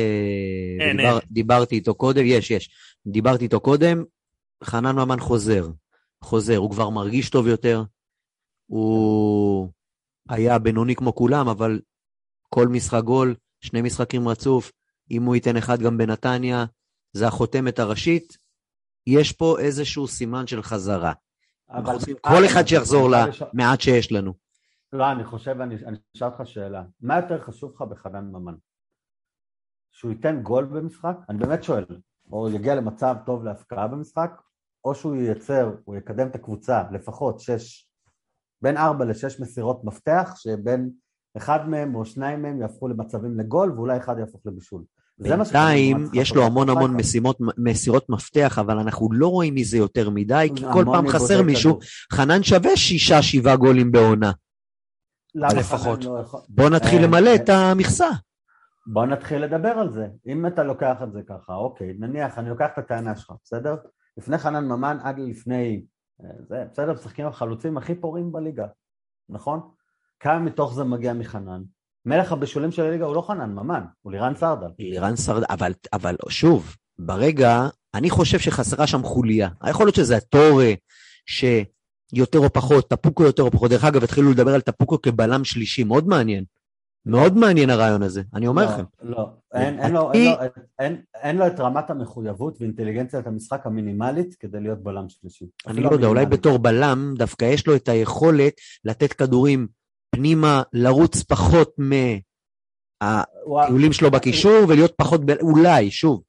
[0.80, 1.28] אין, ודיבר- אין.
[1.32, 2.70] דיברתי איתו קודם, יש, יש.
[3.08, 4.04] דיברתי איתו קודם,
[4.64, 5.70] חנן ממן חוזר.
[6.24, 7.84] חוזר, הוא כבר מרגיש טוב יותר.
[8.68, 9.70] הוא
[10.30, 11.80] היה בינוני כמו כולם, אבל
[12.50, 14.72] כל משחק גול, שני משחקים רצוף,
[15.12, 16.66] אם הוא ייתן אחד גם בנתניה,
[17.14, 18.38] זה החותמת הראשית,
[19.08, 21.14] יש פה איזשהו סימן של חזרה.
[21.70, 24.34] אנחנו רוצים כל אחד שיחזור למעט שיש לנו.
[24.94, 25.76] לא, אני חושב, אני
[26.18, 26.84] אשאל אותך שאלה.
[27.02, 28.56] מה יותר חשוב לך בחנן ממן?
[29.92, 31.18] שהוא ייתן גול במשחק?
[31.30, 31.86] אני באמת שואל.
[32.32, 34.42] או יגיע למצב טוב להפקעה במשחק,
[34.86, 37.90] או שהוא ייצר, הוא יקדם את הקבוצה לפחות שש,
[38.62, 40.92] בין ארבע לשש מסירות מפתח, שבין
[41.38, 44.84] אחד מהם או שניים מהם יהפכו למצבים לגול, ואולי אחד יהפוך לבישול.
[45.20, 50.50] בינתיים יש לו המון המון משימות, מסירות מפתח, אבל אנחנו לא רואים מזה יותר מדי,
[50.56, 51.80] כי כל פעם חסר מישהו.
[52.14, 54.32] חנן שווה שישה, שבעה גולים בעונה.
[55.36, 56.04] לפחות.
[56.04, 58.10] לא בוא נתחיל אה, למלא את אה, המכסה.
[58.88, 60.08] בוא נתחיל לדבר על זה.
[60.28, 63.76] אם אתה לוקח את זה ככה, אוקיי, נניח, אני לוקח את הטענה שלך, בסדר?
[64.18, 65.86] לפני חנן ממן עד לפני,
[66.24, 68.68] אה, זה, בסדר, משחקים החלוצים הכי פוריים בליגה,
[69.30, 69.60] נכון?
[70.20, 71.62] כמה מתוך זה מגיע מחנן?
[72.06, 74.68] מלך הבישולים של הליגה הוא לא חנן ממן, הוא לירן סרדל.
[74.80, 79.50] לירן סרדל, אבל, אבל שוב, ברגע, אני חושב שחסרה שם חוליה.
[79.70, 80.74] יכול להיות שזה הטורה,
[81.26, 83.70] שיותר או פחות, טפוקו יותר או פחות.
[83.72, 86.44] דרך אגב, התחילו לדבר על טפוקו כבלם שלישי, מאוד מעניין.
[87.06, 88.84] מאוד מעניין הרעיון הזה, אני אומר לא, לכם.
[89.02, 90.38] לא, אין, אין, לו, אין, לו,
[90.80, 95.46] אין, אין לו את רמת המחויבות ואינטליגנציית המשחק המינימלית כדי להיות בלם שלישי.
[95.68, 98.54] אני לא יודע, אולי בתור בלם דווקא יש לו את היכולת
[98.86, 99.68] לתת כדורים
[100.16, 101.76] פנימה, לרוץ פחות
[103.02, 105.32] מהטיולים שלו בקישור ולהיות פחות, ב...
[105.32, 106.24] אולי, שוב.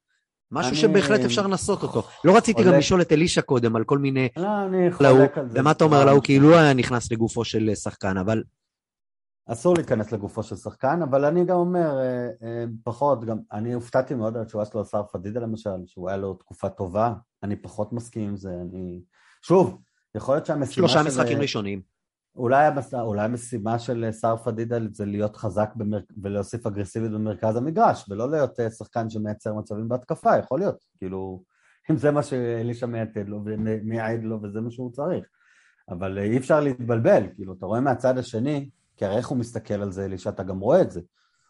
[0.51, 0.77] משהו אני...
[0.77, 2.03] שבהחלט אפשר לנסות אותו.
[2.25, 4.29] לא רציתי גם לשאול את אלישע קודם על כל מיני...
[4.37, 5.59] לא, אני חולק על זה.
[5.59, 8.43] ומה אתה אומר להוא, כאילו הוא היה נכנס לגופו של שחקן, אבל
[9.47, 14.13] אסור להיכנס לגופו של שחקן, אבל אני גם אומר, אה, אה, פחות, גם אני הופתעתי
[14.13, 17.13] מאוד על התשובה שלו לשר פדידה למשל, שהוא היה לו תקופה טובה,
[17.43, 19.01] אני פחות מסכים עם זה, אני...
[19.41, 19.81] שוב,
[20.15, 20.93] יכול להיות שהמשימה של...
[20.93, 21.94] שלושה משחקים ראשונים.
[22.35, 22.93] אולי, המס...
[22.93, 25.99] אולי המשימה של שר פדידה זה להיות חזק במר...
[26.23, 31.43] ולהוסיף אגרסיביות במרכז המגרש, ולא להיות אה, שחקן שמייצר מצבים בהתקפה, יכול להיות, כאילו,
[31.91, 35.25] אם זה מה שאלישע מייתד לו ומייעד לו וזה מה שהוא צריך.
[35.89, 39.91] אבל אי אפשר להתבלבל, כאילו, אתה רואה מהצד השני, כי הרי איך הוא מסתכל על
[39.91, 41.01] זה, אלישע, אתה גם רואה את זה.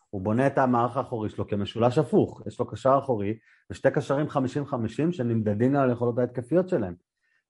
[0.10, 3.38] הוא בונה את המערך האחורי שלו כמשולש הפוך, יש לו קשר אחורי
[3.70, 4.38] ושתי קשרים 50-50
[5.12, 6.94] שנמדדים על היכולות ההתקפיות שלהם.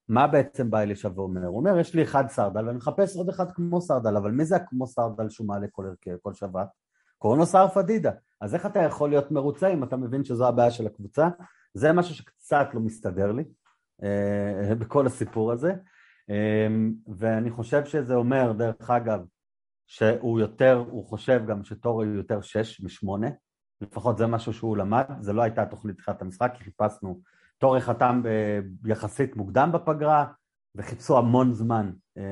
[0.10, 1.46] מה בעצם בא אלישע ואומר?
[1.46, 4.56] הוא אומר, יש לי אחד סרדל ואני מחפש עוד אחד כמו סרדל, אבל מי זה
[4.56, 6.68] הכמו סרדל שהוא מעלה כל הרכב, כל שבת?
[7.18, 8.12] קוראים לו שר פדידה.
[8.42, 11.30] אז איך אתה יכול להיות מרוצה אם אתה מבין שזו הבעיה של הקבוצה?
[11.74, 13.44] זה משהו שקצת לא מסתדר לי
[14.04, 15.74] אה, בכל הסיפור הזה.
[16.30, 16.68] אה,
[17.18, 19.20] ואני חושב שזה אומר, דרך אגב,
[19.88, 23.28] שהוא יותר, הוא חושב גם שטורי הוא יותר שש משמונה,
[23.82, 27.22] לפחות זה משהו שהוא למד, זה לא הייתה תוכנית תחילת המשחק, כי חיפשנו,
[27.66, 28.22] טורי חתם
[28.86, 30.26] יחסית מוקדם בפגרה,
[30.76, 32.24] וחיפשו המון זמן אה,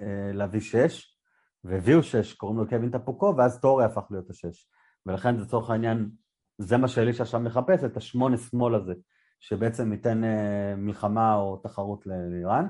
[0.00, 1.18] אה, להביא שש,
[1.64, 4.68] והביאו שש, קוראים לו קווין טפוקו, ואז טורי הפך להיות השש.
[5.06, 6.10] ולכן לצורך העניין,
[6.58, 8.94] זה מה שאלישע שם מחפש, את השמונה שמאל הזה,
[9.40, 12.68] שבעצם ייתן אה, מלחמה או תחרות לאיראן.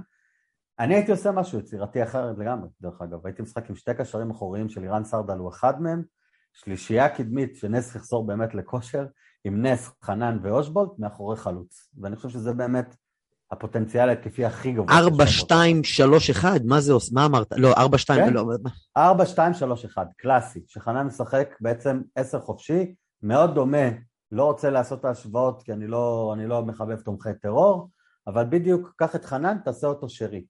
[0.78, 3.26] אני הייתי עושה משהו יצירתי אחרת לגמרי, דרך אגב.
[3.26, 6.02] הייתי משחק עם שתי קשרים אחוריים של אירן סרדל הוא אחד מהם,
[6.56, 9.06] שלישייה קדמית שנס יחזור באמת לכושר,
[9.44, 11.90] עם נס, חנן ואושבולט מאחורי חלוץ.
[12.00, 12.96] ואני חושב שזה באמת
[13.50, 14.98] הפוטנציאל ההתקפי הכי גבוה.
[14.98, 17.10] 4, 2, 3, 1, מה זה עושה?
[17.14, 17.46] מה אמרת?
[17.56, 18.32] לא, 4, 2, כן?
[18.32, 18.44] לא.
[18.96, 23.88] 4, 2, 3, 1, קלאסי, שחנן משחק בעצם 10 חופשי, מאוד דומה,
[24.32, 27.90] לא רוצה לעשות את ההשוואות כי אני לא, אני לא מחבב תומכי טרור,
[28.26, 30.44] אבל בדיוק קח את חנן, תעשה אותו שרי.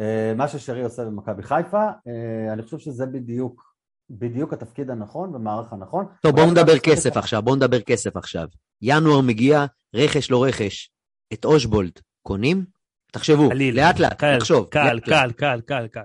[0.00, 3.67] אה, מה ששרי עושה במכבי חיפה, אה, אני חושב שזה בדיוק,
[4.10, 6.06] בדיוק התפקיד הנכון במערך הנכון.
[6.22, 8.46] טוב, בואו נדבר כסף עכשיו, בואו נדבר כסף עכשיו.
[8.82, 10.90] ינואר מגיע, רכש לא רכש.
[11.32, 11.92] את אושבולד
[12.22, 12.64] קונים?
[13.12, 14.68] תחשבו, לאט לאט, תחשוב.
[14.70, 16.00] קל, קל, קל, קל, קל.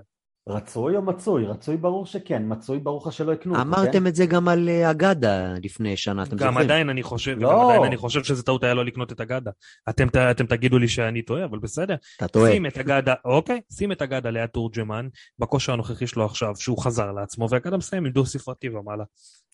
[0.48, 1.46] רצוי או מצוי?
[1.46, 3.68] רצוי ברור שכן, מצוי ברור לך שלא יקנו אותו, כן?
[3.68, 6.54] אמרתם את זה גם על אה, אגדה לפני שנה, אתם זוכרים?
[6.54, 7.50] גם עדיין אני חושב, לא.
[7.52, 9.50] גם עדיין אני חושב שזה טעות היה לא לקנות את אגדה.
[9.88, 11.96] אתם, אתם תגידו לי שאני טועה, אבל בסדר.
[12.16, 12.52] אתה טועה.
[12.52, 17.12] שים את אגדה, אוקיי, שים את אגדה ליד תורג'מן, בכושר הנוכחי שלו עכשיו, שהוא חזר
[17.12, 19.04] לעצמו, ואגדה מסיים עם דו ספרתי ומעלה.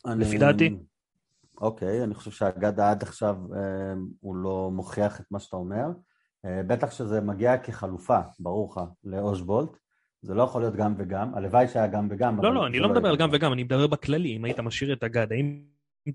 [0.06, 0.24] אני...
[0.24, 0.76] לפי דעתי.
[1.60, 3.60] אוקיי, אני חושב שאגדה עד עכשיו אה,
[4.20, 5.86] הוא לא מוכיח את מה שאתה אומר.
[6.44, 9.70] אה, בטח שזה מגיע כחלופה, ברור לך, לאושבולט.
[10.22, 12.42] זה לא יכול להיות גם וגם, הלוואי שהיה גם וגם.
[12.42, 14.92] לא, לא, אני לא, לא מדבר על גם וגם, אני מדבר בכללי, אם היית משאיר
[14.92, 15.62] את הגד, האם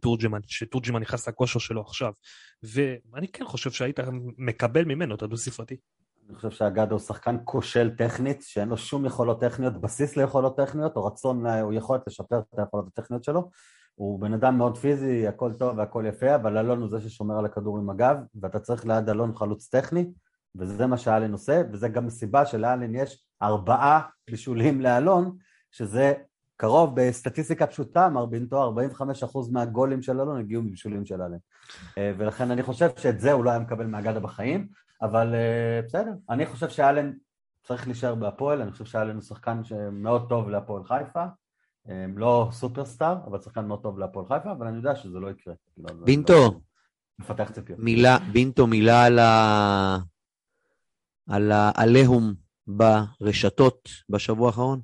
[0.01, 2.13] תורג'מן, שתורג'מן נכנס לכושר שלו עכשיו,
[2.63, 3.99] ואני כן חושב שהיית
[4.37, 5.77] מקבל ממנו את הדו-ספרתי.
[6.29, 10.95] אני חושב שהגד הוא שחקן כושל טכנית, שאין לו שום יכולות טכניות, בסיס ליכולות טכניות,
[10.95, 13.49] או רצון, או יכולת לשפר את היכולות הטכניות שלו.
[13.95, 17.45] הוא בן אדם מאוד פיזי, הכל טוב והכל יפה, אבל אלון הוא זה ששומר על
[17.45, 20.11] הכדור עם הגב, ואתה צריך ליד אלון חלוץ טכני,
[20.59, 25.37] וזה מה שאלן עושה, וזה גם הסיבה שלאלן יש ארבעה בישולים לאלון,
[25.71, 26.13] שזה
[26.57, 28.73] קרוב בסטטיסטיקה פשוטה, מר בינטו,
[29.23, 31.37] 45% מהגולים של אלון הגיעו מבישולים של אלן.
[31.97, 34.67] אה, ולכן אני חושב שאת זה הוא לא היה מקבל מאגדה בחיים,
[35.01, 37.11] אבל אה, בסדר, אני חושב שאלן
[37.63, 41.25] צריך להישאר בהפועל, אני חושב שאלן הוא שחקן שמאוד טוב להפועל חיפה,
[41.89, 45.53] אה, לא סופרסטאר, אבל שחקן מאוד טוב להפועל חיפה, אבל אני יודע שזה לא יקרה.
[45.77, 46.59] לא, בינטו, לא-
[47.19, 47.79] מפתח ציפיות.
[47.79, 49.97] מילה, בינטו, מילה על ה...
[51.29, 52.33] על העליהום
[52.67, 54.81] ברשתות בשבוע האחרון?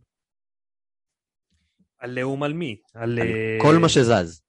[1.99, 2.77] עליהום על מי?
[2.93, 3.19] על...
[3.19, 4.41] על אה, כל מה שזז.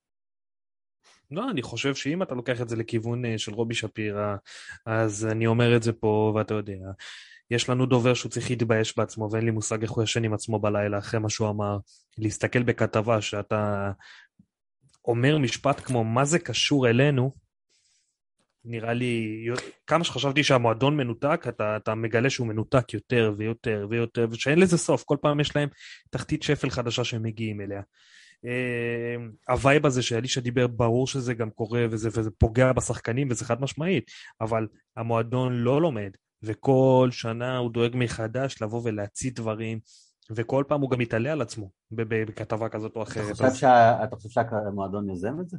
[1.30, 4.36] לא, אני חושב שאם אתה לוקח את זה לכיוון אה, של רובי שפירא,
[4.86, 6.90] אז אני אומר את זה פה, ואתה יודע,
[7.50, 10.58] יש לנו דובר שהוא צריך להתבייש בעצמו, ואין לי מושג איך הוא ישן עם עצמו
[10.58, 11.78] בלילה אחרי מה שהוא אמר.
[12.18, 13.92] להסתכל בכתבה שאתה
[15.04, 17.34] אומר משפט כמו, מה זה קשור אלינו?
[18.64, 19.46] נראה לי,
[19.86, 25.04] כמה שחשבתי שהמועדון מנותק, אתה, אתה מגלה שהוא מנותק יותר ויותר ויותר, ושאין לזה סוף,
[25.04, 25.68] כל פעם יש להם
[26.10, 27.82] תחתית שפל חדשה שהם מגיעים אליה.
[28.44, 29.16] אה,
[29.48, 33.60] ה vibe הזה שאלישע דיבר, ברור שזה גם קורה וזה, וזה פוגע בשחקנים וזה חד
[33.60, 34.10] משמעית,
[34.40, 36.10] אבל המועדון לא לומד,
[36.42, 39.78] וכל שנה הוא דואג מחדש לבוא ולהצית דברים,
[40.30, 43.36] וכל פעם הוא גם מתעלה על עצמו בכתבה כזאת או אחרת.
[44.04, 45.56] אתה חושב שהמועדון יוזם את זה?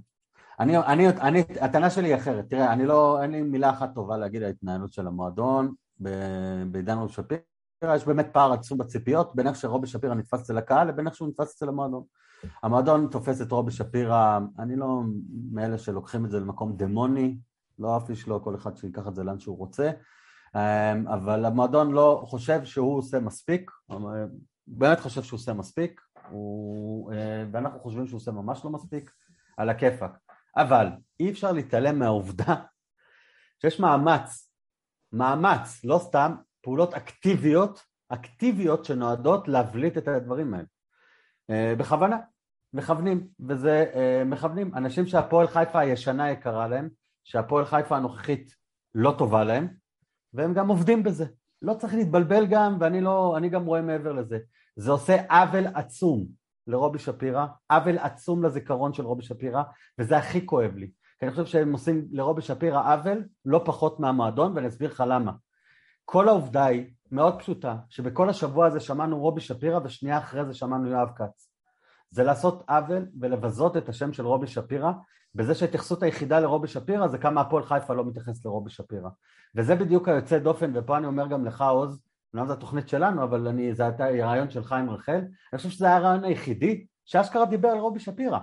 [0.59, 4.17] אני, אני, אני, הטענה שלי היא אחרת, תראה, אני לא, אין לי מילה אחת טובה
[4.17, 5.73] להגיד על ההתנהלות של המועדון
[6.71, 10.87] בעידן רובי שפירא, יש באמת פער עצום בציפיות בין איך שרובי שפירא נתפס אצל הקהל
[10.87, 12.03] לבין איך שהוא נתפס אצל המועדון.
[12.63, 15.01] המועדון תופס את רובי שפירא, אני לא
[15.51, 17.37] מאלה שלוקחים את זה למקום דמוני,
[17.79, 19.91] לא אף איש לא, כל אחד שיקח את זה לאן שהוא רוצה,
[20.55, 23.71] אמ, אבל המועדון לא חושב שהוא עושה מספיק,
[24.67, 29.11] באמת חושב שהוא עושה מספיק, הוא, אה, ואנחנו חושבים שהוא עושה ממש לא מספיק,
[29.57, 30.32] על הכיפאק.
[30.57, 30.87] אבל
[31.19, 32.55] אי אפשר להתעלם מהעובדה
[33.61, 34.51] שיש מאמץ,
[35.11, 40.65] מאמץ, לא סתם, פעולות אקטיביות, אקטיביות שנועדות להבליט את הדברים האלה.
[41.49, 42.17] אה, בכוונה,
[42.73, 44.75] מכוונים, וזה אה, מכוונים.
[44.75, 46.89] אנשים שהפועל חיפה הישנה יקרה להם,
[47.23, 48.55] שהפועל חיפה הנוכחית
[48.95, 49.67] לא טובה להם,
[50.33, 51.25] והם גם עובדים בזה.
[51.61, 54.39] לא צריך להתבלבל גם, ואני לא, גם רואה מעבר לזה.
[54.75, 56.27] זה עושה עוול עצום
[56.67, 59.63] לרובי שפירא, עוול עצום לזיכרון של רובי שפירא,
[59.99, 60.91] וזה הכי כואב לי.
[61.19, 65.31] כי אני חושב שהם עושים לרובי שפירא עוול לא פחות מהמועדון, ואני אסביר לך למה.
[66.05, 70.89] כל העובדה היא מאוד פשוטה, שבכל השבוע הזה שמענו רובי שפירא, ושנייה אחרי זה שמענו
[70.89, 71.49] יואב כץ.
[72.09, 74.91] זה לעשות עוול ולבזות את השם של רובי שפירא,
[75.35, 79.09] בזה שההתייחסות היחידה לרובי שפירא זה כמה הפועל חיפה לא מתייחס לרובי שפירא.
[79.55, 82.01] וזה בדיוק היוצא דופן, ופה אני אומר גם לך עוז,
[82.33, 85.21] אומנם זו התוכנית שלנו, אבל אני, זה הייתה רעיון של חיים רחל,
[85.53, 88.39] אני חושב שזה היה הרעיון היחידי שאשכרה דיבר על רובי שפירא,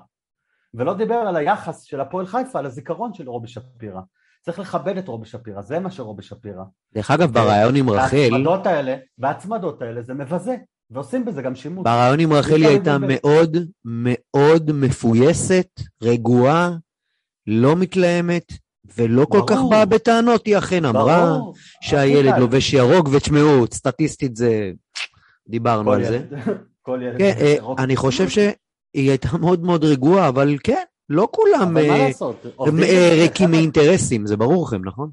[0.74, 4.00] ולא דיבר על היחס של הפועל חיפה לזיכרון של רובי שפירא.
[4.42, 6.64] צריך לכבד את רובי שפירא, זה מה שרובי שפירא.
[6.94, 10.56] דרך אגב, בריאיון עם רחל, וההצמדות האלה, וההצמדות האלה זה מבזה,
[10.90, 11.84] ועושים בזה גם שימוש.
[11.84, 12.96] בריאיון עם רחל היא הייתה.
[12.98, 15.68] מאוד מאוד מפויסת,
[16.02, 16.70] רגועה,
[17.46, 18.52] לא מתלהמת,
[18.98, 19.70] ולא כל כך ברור.
[19.70, 22.38] באה בטענות, היא אכן אמרה ברור, שהילד.
[22.38, 24.70] לובש ירוק, ותשמעו, סטטיסטית זה...
[25.48, 26.16] דיברנו על זה.
[26.16, 27.80] ילד- כל ילד כן, אה, ירוק.
[27.80, 28.52] אני חושב שהיא
[28.94, 32.10] הייתה מאוד מאוד רגועה, אבל כן, לא כולם אה,
[32.82, 33.50] אה, ריקים.
[33.50, 35.10] מאינטרסים, זה ברור לכם, נכון?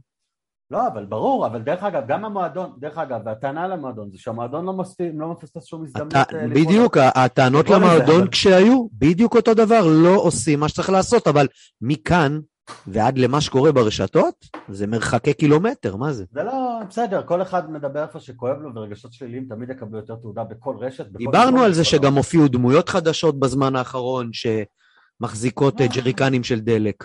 [0.72, 4.66] לא, אבל ברור, אבל דרך אגב, גם המועדון, דרך אגב, והטענה על המועדון זה שהמועדון
[4.66, 6.14] לא מספיק, לא מפספס שום הזדמנות.
[6.14, 6.54] לפעול.
[6.54, 11.48] בדיוק, הטענות למועדון אבל- כשהיו, בדיוק אותו דבר, לא עושים מה שצריך לעשות, אבל
[11.82, 12.40] מכאן
[12.88, 16.26] ועד למה שקורה ברשתות, זה מרחקי קילומטר, מה זה?
[16.32, 20.44] זה לא, בסדר, כל אחד מדבר איפה שכואב לו, ורגשות שליליים תמיד יקבלו יותר תעודה
[20.44, 21.08] בכל רשת.
[21.08, 22.18] בכל דיברנו על זה בכל שגם העולם.
[22.18, 27.04] הופיעו דמויות חדשות בזמן האחרון שמחזיקות אה, ג'ריקנים של דלק.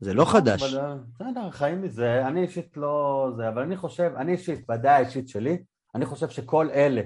[0.00, 0.74] זה לא חדש.
[0.74, 5.28] אה, בסדר, חיים מזה, אני אישית לא זה, אבל אני חושב, אני אישית, בדעה האישית
[5.28, 5.58] שלי,
[5.94, 7.02] אני חושב שכל אלה,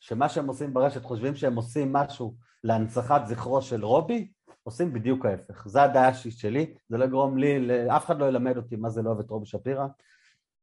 [0.00, 2.34] שמה שהם עושים ברשת, חושבים שהם עושים משהו
[2.64, 4.28] להנצחת זכרו של רובי,
[4.62, 5.68] עושים בדיוק ההפך.
[5.68, 7.58] זו הדעה האישית שלי, זה לא יגרום לי,
[7.96, 9.86] אף אחד לא ילמד אותי מה זה לא אוהב את רובי שפירא.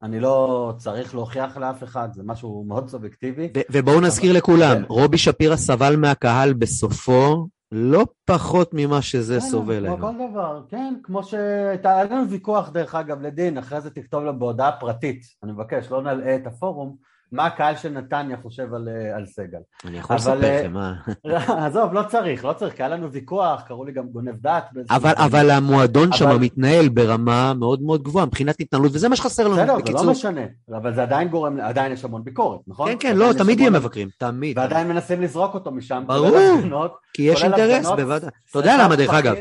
[0.03, 3.49] אני לא צריך להוכיח לאף אחד, זה משהו מאוד סובייקטיבי.
[3.57, 4.83] ו- ובואו נזכיר לכולם, כן.
[4.87, 10.01] רובי שפירא סבל מהקהל בסופו לא פחות ממה שזה כן, סובל כמו היום.
[10.01, 14.39] כל דבר, כן, כמו שהייתה, היה לנו ויכוח דרך אגב לדין, אחרי זה תכתוב לו
[14.39, 16.95] בהודעה פרטית, אני מבקש, לא נלאה את הפורום,
[17.31, 19.57] מה הקהל של נתניה חושב על, אה, על סגל.
[19.85, 20.93] אני יכול לספר אה, לכם, מה?
[21.65, 24.63] עזוב, לא צריך, לא צריך, כי היה לנו ויכוח, קראו לי גם גונב דעת.
[24.89, 25.13] אבל.
[25.17, 29.53] אבל המועדון שם אבל- מתנהל ברמה מאוד מאוד גבוהה מבחינת התנהלות, וזה מה שחסר לנו,
[29.55, 30.05] בסדר, זה בקיצור.
[30.05, 32.91] לא משנה, אבל זה עדיין גורם, עדיין יש המון ביקורת, נכון?
[32.91, 34.57] כן, כן, לא, תמיד יהיה המון- מבקרים, תמיד.
[34.57, 36.03] ועדיין מנסים לזרוק אותו משם.
[36.07, 36.37] ברור.
[36.59, 38.29] הפגנות, כי יש אינטרס, בוודאי.
[38.51, 39.35] אתה יודע למה, דרך אגב?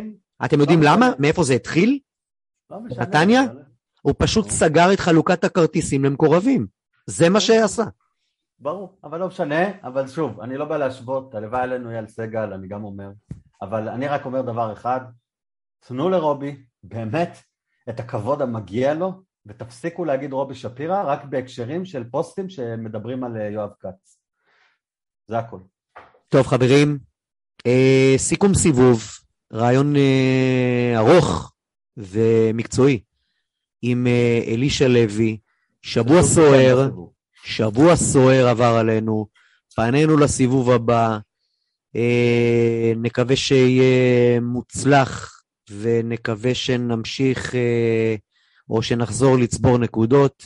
[0.44, 1.10] אתם יודעים לא למה?
[1.18, 1.98] מאיפה זה התחיל?
[2.70, 3.42] לא נתניה?
[4.02, 6.66] הוא פשוט סגר את חלוקת הכרטיסים למקורבים.
[7.06, 7.84] זה מה שעשה.
[8.58, 12.68] ברור, אבל לא משנה, אבל שוב, אני לא בא להשוות, הלוואי עלינו אייל סגל, אני
[12.68, 13.10] גם אומר,
[13.62, 15.00] אבל אני רק אומר דבר אחד,
[15.80, 17.38] תנו לרובי, באמת,
[17.88, 19.12] את הכבוד המגיע לו,
[19.46, 24.18] ותפסיקו להגיד רובי שפירא רק בהקשרים של פוסטים שמדברים על אה, יואב כץ.
[25.26, 25.58] זה הכל.
[26.28, 26.98] טוב, חברים,
[27.66, 29.02] אה, סיכום סיבוב,
[29.52, 31.52] רעיון אה, ארוך
[31.96, 33.00] ומקצועי
[33.82, 35.38] עם אה, אלישע לוי,
[35.86, 36.90] שבוע סוער,
[37.44, 39.26] שבוע סוער עבר עלינו,
[39.76, 41.18] פנינו לסיבוב הבא,
[41.96, 48.14] אה, נקווה שיהיה מוצלח ונקווה שנמשיך אה,
[48.70, 50.44] או שנחזור לצבור נקודות.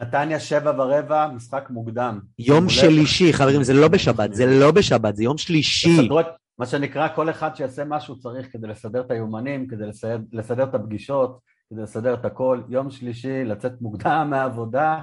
[0.00, 2.20] נתניה שבע ורבע, משחק מוקדם.
[2.38, 2.68] יום.
[2.68, 6.08] שלישי, חברים, זה לא בשבת, זה לא בשבת, זה יום שלישי.
[6.58, 10.64] מה שנקרא, כל אחד שיעשה מה שהוא צריך כדי לסדר את היומנים, כדי לסדר, לסדר
[10.64, 11.38] את הפגישות,
[11.72, 12.62] כדי לסדר את הכל.
[12.68, 15.02] יום שלישי, לצאת מוקדם מהעבודה,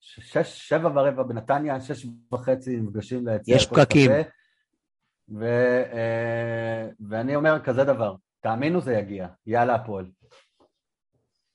[0.00, 3.56] שש, שבע ורבע בנתניה, שש וחצי נפגשים ליציע.
[3.56, 4.10] יש פקקים.
[5.28, 5.44] ו,
[5.92, 10.04] אה, ואני אומר כזה דבר, תאמינו זה יגיע, יאללה הפועל.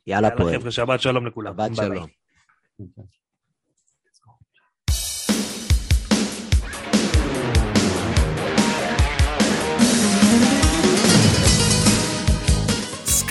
[0.07, 0.59] יאללה, יאללה פועל.
[0.59, 1.53] חבר'ה, שבת שלום לכולם.
[1.53, 1.97] שבת ביי ביי.
[1.97, 3.05] שלום.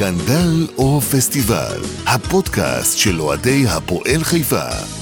[0.02, 5.01] סקנדל או פסטיבל, הפודקאסט של אוהדי הפועל חיפה.